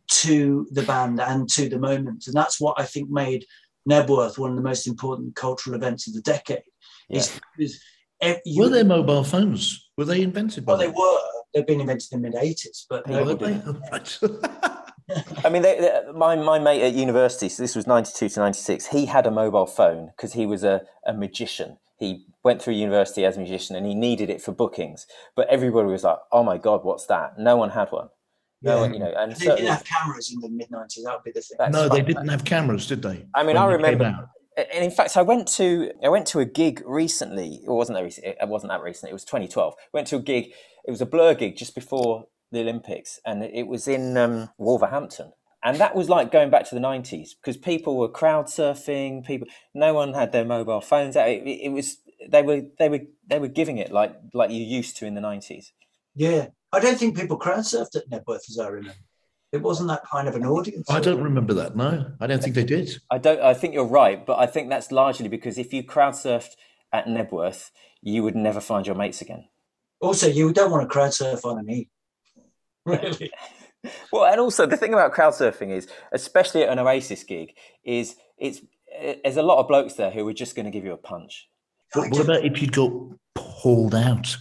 to 0.10 0.68
the 0.72 0.84
band 0.84 1.20
and 1.20 1.50
to 1.50 1.68
the 1.68 1.80
moment, 1.80 2.28
and 2.28 2.36
that's 2.36 2.62
what 2.62 2.80
I 2.80 2.86
think 2.86 3.10
made 3.10 3.46
Knebworth 3.90 4.38
one 4.38 4.50
of 4.52 4.56
the 4.58 4.62
most 4.64 4.88
important 4.88 5.36
cultural 5.36 5.76
events 5.76 6.08
of 6.08 6.14
the 6.14 6.22
decade. 6.22 6.64
Is, 7.10 7.40
is 7.58 7.82
ev- 8.22 8.40
Were 8.58 8.70
there 8.70 8.84
mobile 8.84 9.24
phones? 9.24 9.90
Were 9.98 10.06
they 10.06 10.22
invented? 10.22 10.66
by 10.66 10.74
well, 10.74 10.80
they 10.80 10.88
were. 10.90 11.18
They've 11.54 11.66
been 11.66 11.80
invented 11.82 12.10
in 12.12 12.22
the 12.22 12.30
mid 12.30 12.38
'80s, 12.38 12.86
but 12.90 13.04
oh, 13.08 13.12
Yeah, 13.12 13.20
Were 13.22 13.26
nobody. 13.26 13.54
they? 13.54 13.62
Oh, 13.68 13.82
right. 13.92 14.20
I 15.46 15.50
mean, 15.50 15.62
they, 15.62 15.80
they- 15.80 16.12
my 16.14 16.36
my 16.36 16.60
mate 16.60 16.82
at 16.82 16.94
university. 16.94 17.48
So 17.48 17.64
this 17.64 17.76
was 17.76 17.88
ninety 17.88 18.12
two 18.14 18.28
to 18.28 18.40
ninety 18.42 18.60
six. 18.60 18.88
He 18.88 19.06
had 19.06 19.26
a 19.26 19.32
mobile 19.32 19.66
phone 19.66 20.08
because 20.08 20.34
he 20.34 20.46
was 20.46 20.64
a, 20.66 20.82
a 21.06 21.14
magician. 21.14 21.78
He 21.98 22.26
went 22.44 22.62
through 22.62 22.74
university 22.74 23.24
as 23.26 23.38
a 23.38 23.40
magician, 23.40 23.76
and 23.78 23.86
he 23.86 23.96
needed 23.96 24.30
it 24.30 24.42
for 24.42 24.52
bookings. 24.52 25.08
But 25.36 25.48
everybody 25.48 25.88
was 25.88 26.04
like, 26.04 26.18
"Oh 26.34 26.44
my 26.44 26.58
god, 26.58 26.84
what's 26.84 27.06
that?" 27.06 27.40
No 27.40 27.56
one 27.56 27.70
had 27.70 27.90
one. 27.92 28.10
No 28.62 28.76
Yeah. 28.76 28.82
one, 28.82 28.94
you 28.94 29.00
know. 29.00 29.14
And 29.18 29.32
They 29.34 29.46
so, 29.46 29.56
didn't 29.56 29.70
have 29.72 29.84
cameras 29.86 30.32
in 30.34 30.40
the 30.42 30.50
mid 30.50 30.70
'90s. 30.70 31.04
That 31.04 31.14
would 31.16 31.24
be 31.24 31.32
the 31.32 31.42
thing. 31.42 31.58
that's 31.60 31.74
no, 31.74 31.88
they 31.90 32.02
didn't 32.02 32.28
have 32.30 32.44
cameras, 32.44 32.88
did 32.88 33.02
they? 33.02 33.26
I 33.36 33.44
mean, 33.44 33.58
I 33.58 33.66
remember- 33.66 34.30
And 34.58 34.84
in 34.84 34.90
fact, 34.90 35.16
I 35.16 35.22
went 35.22 35.48
to 35.60 35.92
I 36.04 36.10
went 36.10 36.26
to 36.28 36.40
a 36.40 36.46
gig 36.46 36.82
recently. 36.86 37.62
It 37.64 37.70
wasn't 37.70 37.98
that 37.98 38.04
recent. 38.04 38.26
It 38.26 38.48
wasn't 38.48 38.72
that 38.72 38.82
recent. 38.82 39.12
It 39.12 39.14
was 39.14 39.24
2012. 39.24 39.76
Went 39.94 40.08
to 40.08 40.16
a 40.16 40.20
gig. 40.20 40.46
It 40.88 40.90
was 40.92 41.02
a 41.02 41.06
Blur 41.06 41.36
gig 41.36 41.56
just 41.58 41.76
before 41.76 42.26
the 42.52 42.62
Olympics, 42.62 43.20
and 43.26 43.44
it 43.44 43.68
was 43.68 43.88
in 43.88 44.18
um, 44.18 44.50
Wolverhampton. 44.58 45.34
And 45.64 45.78
that 45.78 45.96
was 45.96 46.10
like 46.10 46.32
going 46.32 46.50
back 46.50 46.68
to 46.70 46.76
the 46.76 46.82
90s 46.82 47.30
because 47.40 47.58
people 47.58 47.98
were 47.98 48.08
crowd 48.08 48.46
surfing. 48.46 49.24
People, 49.26 49.48
no 49.76 49.94
one 49.94 50.14
had 50.14 50.32
their 50.32 50.46
mobile 50.46 50.82
phones 50.82 51.16
out. 51.16 51.28
It, 51.30 51.44
it 51.46 51.70
was 51.72 51.98
they 52.28 52.42
were 52.42 52.62
they 52.80 52.90
were 52.90 53.02
they 53.28 53.38
were 53.38 53.48
giving 53.50 53.78
it 53.78 53.92
like 53.92 54.16
like 54.34 54.50
you 54.50 54.64
used 54.64 54.98
to 54.98 55.06
in 55.06 55.14
the 55.14 55.22
90s. 55.22 55.72
Yeah, 56.16 56.48
I 56.78 56.80
don't 56.80 56.98
think 56.98 57.18
people 57.18 57.38
crowd 57.38 57.60
surfed 57.60 57.96
at 57.96 58.10
Knebworth, 58.10 58.50
as 58.50 58.60
I 58.60 58.68
remember. 58.68 58.98
It 59.52 59.62
wasn't 59.62 59.90
that 59.90 60.04
kind 60.06 60.28
of 60.28 60.36
an 60.36 60.46
audience. 60.46 60.90
I 60.90 61.00
don't 61.00 61.24
remember 61.24 61.54
that. 61.56 61.76
No, 61.76 62.12
I 62.20 62.28
don't 62.28 62.44
think 62.44 62.54
they 62.54 62.66
did. 62.66 63.02
I 63.10 63.18
don't. 63.18 63.42
I 63.42 63.54
think 63.54 63.74
you're 63.74 63.86
right, 63.86 64.24
but 64.26 64.38
I 64.38 64.46
think 64.46 64.70
that's 64.70 64.92
largely 64.92 65.30
because 65.30 65.58
if 65.58 65.74
you 65.74 65.84
crowd 65.84 66.14
surfed 66.14 66.52
at 66.94 67.06
Knebworth, 67.08 67.72
you 68.02 68.24
would 68.24 68.36
never 68.36 68.60
find 68.62 68.86
your 68.86 68.96
mates 68.96 69.22
again. 69.22 69.48
Also, 70.02 70.28
you 70.28 70.54
don't 70.54 70.70
want 70.70 70.84
to 70.84 70.88
crowd 70.88 71.14
surf 71.14 71.46
on 71.46 71.60
an 71.60 71.70
E. 71.70 71.90
Really? 72.86 73.32
Well, 74.12 74.26
and 74.26 74.40
also 74.40 74.66
the 74.66 74.78
thing 74.78 74.94
about 74.94 75.12
crowd 75.14 75.34
surfing 75.34 75.72
is, 75.72 75.88
especially 76.12 76.64
at 76.64 76.70
an 76.70 76.80
Oasis 76.80 77.24
gig, 77.24 77.54
is 77.84 78.16
it's 78.38 78.62
there's 79.24 79.38
a 79.38 79.42
lot 79.44 79.60
of 79.60 79.68
blokes 79.68 79.94
there 79.96 80.12
who 80.12 80.28
are 80.28 80.34
just 80.34 80.56
going 80.56 80.66
to 80.66 80.72
give 80.72 80.84
you 80.86 80.94
a 80.94 80.98
punch. 80.98 81.50
But 81.94 82.12
what 82.12 82.22
about 82.26 82.44
if 82.46 82.62
you 82.62 82.68
got 82.70 82.92
pulled 83.36 83.96
out 83.96 84.36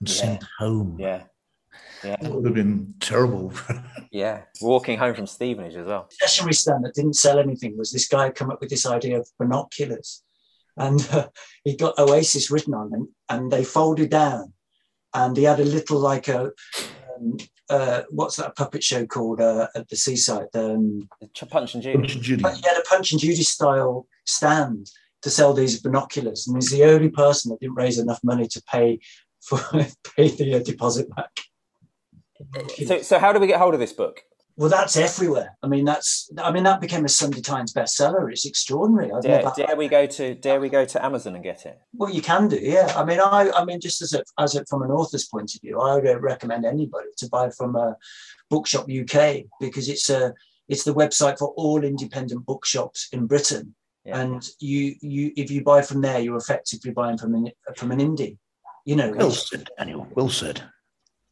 and 0.00 0.08
Yeah. 0.08 0.14
sent 0.14 0.44
home? 0.58 0.96
Yeah, 0.98 1.24
yeah, 2.06 2.16
That 2.20 2.32
would 2.32 2.44
have 2.44 2.54
been 2.54 2.94
terrible. 3.00 3.52
yeah. 4.10 4.42
Walking 4.60 4.98
home 4.98 5.14
from 5.14 5.26
Stevenage 5.26 5.74
as 5.74 5.86
well. 5.86 6.06
The 6.10 6.28
stationery 6.28 6.54
stand 6.54 6.84
that 6.84 6.94
didn't 6.94 7.14
sell 7.14 7.38
anything 7.38 7.76
was 7.76 7.90
this 7.92 8.08
guy 8.08 8.30
come 8.30 8.50
up 8.50 8.60
with 8.60 8.70
this 8.70 8.86
idea 8.86 9.18
of 9.18 9.28
binoculars 9.38 10.22
and 10.76 11.06
uh, 11.12 11.28
he 11.64 11.76
got 11.76 11.98
oasis 11.98 12.50
written 12.50 12.74
on 12.74 12.90
them 12.90 13.14
and 13.28 13.50
they 13.50 13.64
folded 13.64 14.10
down 14.10 14.52
and 15.14 15.36
he 15.36 15.44
had 15.44 15.60
a 15.60 15.64
little 15.64 15.98
like 15.98 16.28
a 16.28 16.52
um, 17.16 17.36
uh, 17.70 18.02
what's 18.10 18.36
that 18.36 18.54
puppet 18.54 18.84
show 18.84 19.04
called 19.06 19.40
uh, 19.40 19.66
at 19.74 19.88
the 19.88 19.96
seaside 19.96 20.46
um, 20.54 21.08
Ch- 21.34 21.48
Punch 21.50 21.74
and 21.74 21.82
Judy. 21.82 22.06
Judy. 22.06 22.42
but 22.42 22.54
he 22.54 22.62
had 22.62 22.76
a 22.76 22.82
punch 22.82 23.10
and 23.12 23.20
judy 23.20 23.42
style 23.42 24.06
stand 24.24 24.88
to 25.22 25.30
sell 25.30 25.52
these 25.52 25.80
binoculars 25.80 26.46
and 26.46 26.56
he's 26.56 26.70
the 26.70 26.84
only 26.84 27.08
person 27.08 27.50
that 27.50 27.58
didn't 27.60 27.74
raise 27.74 27.98
enough 27.98 28.20
money 28.22 28.46
to 28.46 28.62
pay 28.70 29.00
for 29.40 29.58
pay 30.16 30.28
the 30.28 30.56
uh, 30.56 30.58
deposit 30.62 31.08
back 31.16 31.30
So, 32.86 33.02
so 33.02 33.18
how 33.18 33.32
do 33.32 33.40
we 33.40 33.46
get 33.46 33.58
hold 33.58 33.74
of 33.74 33.80
this 33.80 33.92
book? 33.92 34.20
well 34.58 34.70
that's 34.70 34.96
everywhere 34.96 35.54
i 35.62 35.66
mean 35.66 35.84
that's 35.84 36.30
i 36.38 36.50
mean 36.50 36.64
that 36.64 36.80
became 36.80 37.04
a 37.04 37.08
sunday 37.10 37.42
times 37.42 37.74
bestseller 37.74 38.30
it's 38.32 38.46
extraordinary 38.46 39.12
I've 39.12 39.22
Dare, 39.22 39.42
never- 39.42 39.52
dare 39.54 39.76
we 39.76 39.86
go 39.86 40.06
to 40.06 40.34
Dare 40.34 40.60
we 40.60 40.70
go 40.70 40.86
to 40.86 41.04
Amazon 41.04 41.34
and 41.34 41.44
get 41.44 41.66
it? 41.66 41.78
Well, 41.92 42.08
you 42.10 42.22
can 42.22 42.48
do, 42.48 42.56
yeah. 42.56 42.90
I 42.96 43.04
mean, 43.04 43.20
I, 43.20 43.50
I 43.50 43.66
mean, 43.66 43.80
just 43.80 44.00
as 44.00 44.14
a, 44.14 44.22
as 44.38 44.54
a, 44.56 44.64
from 44.64 44.80
an 44.82 44.90
author's 44.90 45.26
point 45.28 45.54
of 45.54 45.60
view, 45.60 45.78
I 45.78 45.96
would 45.96 46.22
recommend 46.22 46.64
anybody 46.64 47.08
to 47.18 47.28
buy 47.28 47.50
from 47.50 47.76
a 47.76 47.96
Bookshop 48.48 48.86
UK 48.88 49.42
because 49.60 49.90
it's 49.90 50.08
a, 50.08 50.32
it's 50.68 50.84
the 50.84 50.94
website 50.94 51.38
for 51.38 51.48
all 51.56 51.84
independent 51.84 52.46
bookshops 52.46 53.08
in 53.12 53.26
Britain, 53.26 53.74
Yeah. 54.06 54.20
and 54.20 54.48
you, 54.58 54.94
you, 55.02 55.32
if 55.36 55.50
you 55.50 55.62
buy 55.62 55.82
from 55.82 56.00
there, 56.00 56.18
you're 56.20 56.38
effectively 56.38 56.92
buying 56.92 57.18
from 57.18 57.34
an, 57.34 57.50
from 57.76 57.92
an 57.92 57.98
indie. 57.98 58.38
You 58.86 58.96
know, 58.96 59.10
Well 59.10 59.32
said, 59.32 59.68
Daniel. 59.76 60.06
Well 60.14 60.30
said. 60.30 60.62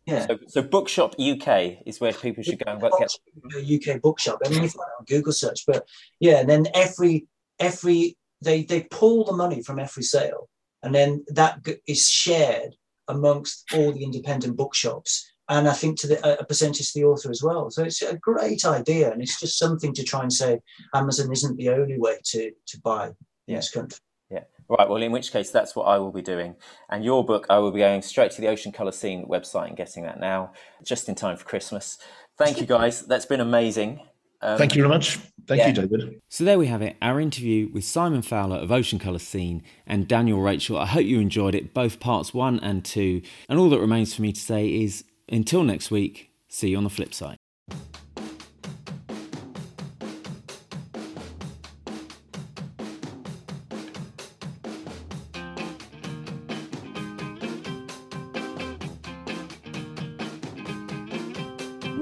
Yeah. 0.06 0.26
So, 0.26 0.38
so 0.48 0.62
Bookshop 0.62 1.14
UK 1.18 1.78
is 1.86 2.00
where 2.00 2.12
people 2.12 2.42
should 2.42 2.62
go 2.64 2.72
and 2.72 2.80
get. 2.80 3.90
UK 3.94 4.00
bookshop. 4.02 4.40
I 4.44 4.48
mean, 4.48 4.62
you 4.62 4.68
find 4.68 4.88
it 4.88 4.98
on 5.00 5.04
Google 5.06 5.32
search, 5.32 5.64
but 5.66 5.86
yeah, 6.20 6.40
and 6.40 6.48
then 6.48 6.66
every 6.74 7.26
every 7.58 8.16
they 8.42 8.64
they 8.64 8.82
pull 8.84 9.24
the 9.24 9.32
money 9.32 9.62
from 9.62 9.78
every 9.78 10.02
sale, 10.02 10.48
and 10.82 10.94
then 10.94 11.24
that 11.28 11.60
is 11.86 12.08
shared 12.08 12.76
amongst 13.08 13.64
all 13.74 13.92
the 13.92 14.04
independent 14.04 14.56
bookshops, 14.56 15.30
and 15.48 15.68
I 15.68 15.72
think 15.72 15.98
to 16.00 16.06
the 16.06 16.26
a 16.26 16.40
a 16.40 16.44
percentage 16.44 16.92
to 16.92 16.98
the 17.00 17.06
author 17.06 17.30
as 17.30 17.42
well. 17.42 17.70
So 17.70 17.84
it's 17.84 18.02
a 18.02 18.16
great 18.18 18.64
idea, 18.66 19.10
and 19.10 19.22
it's 19.22 19.40
just 19.40 19.58
something 19.58 19.94
to 19.94 20.02
try 20.04 20.22
and 20.22 20.32
say 20.32 20.60
Amazon 20.94 21.32
isn't 21.32 21.56
the 21.56 21.70
only 21.70 21.98
way 21.98 22.16
to 22.32 22.50
to 22.66 22.80
buy 22.82 23.06
in 23.08 23.14
Yeah. 23.46 23.56
this 23.56 23.70
country. 23.70 23.98
Right. 24.68 24.88
Well, 24.88 25.02
in 25.02 25.12
which 25.12 25.30
case, 25.30 25.50
that's 25.50 25.76
what 25.76 25.84
I 25.84 25.98
will 25.98 26.12
be 26.12 26.22
doing. 26.22 26.56
And 26.88 27.04
your 27.04 27.24
book, 27.24 27.46
I 27.50 27.58
will 27.58 27.70
be 27.70 27.80
going 27.80 28.02
straight 28.02 28.30
to 28.32 28.40
the 28.40 28.48
Ocean 28.48 28.72
Colour 28.72 28.92
Scene 28.92 29.26
website 29.26 29.68
and 29.68 29.76
getting 29.76 30.04
that 30.04 30.18
now, 30.18 30.52
just 30.82 31.08
in 31.08 31.14
time 31.14 31.36
for 31.36 31.44
Christmas. 31.44 31.98
Thank 32.38 32.60
you, 32.60 32.66
guys. 32.66 33.02
That's 33.02 33.26
been 33.26 33.40
amazing. 33.40 34.00
Um, 34.40 34.58
Thank 34.58 34.74
you 34.74 34.82
very 34.82 34.92
much. 34.92 35.18
Thank 35.46 35.60
yeah. 35.60 35.68
you, 35.68 35.72
David. 35.74 36.20
So 36.28 36.44
there 36.44 36.58
we 36.58 36.66
have 36.66 36.82
it, 36.82 36.96
our 37.00 37.20
interview 37.20 37.70
with 37.72 37.84
Simon 37.84 38.22
Fowler 38.22 38.56
of 38.56 38.72
Ocean 38.72 38.98
Colour 38.98 39.18
Scene 39.18 39.62
and 39.86 40.08
Daniel 40.08 40.40
Rachel. 40.40 40.78
I 40.78 40.86
hope 40.86 41.04
you 41.04 41.20
enjoyed 41.20 41.54
it, 41.54 41.74
both 41.74 42.00
parts 42.00 42.34
one 42.34 42.58
and 42.60 42.84
two. 42.84 43.22
And 43.48 43.58
all 43.58 43.70
that 43.70 43.80
remains 43.80 44.14
for 44.14 44.22
me 44.22 44.32
to 44.32 44.40
say 44.40 44.68
is 44.68 45.04
until 45.28 45.62
next 45.62 45.90
week, 45.90 46.30
see 46.48 46.70
you 46.70 46.76
on 46.76 46.84
the 46.84 46.90
flip 46.90 47.14
side. 47.14 47.36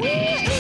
Yeah. 0.03 0.52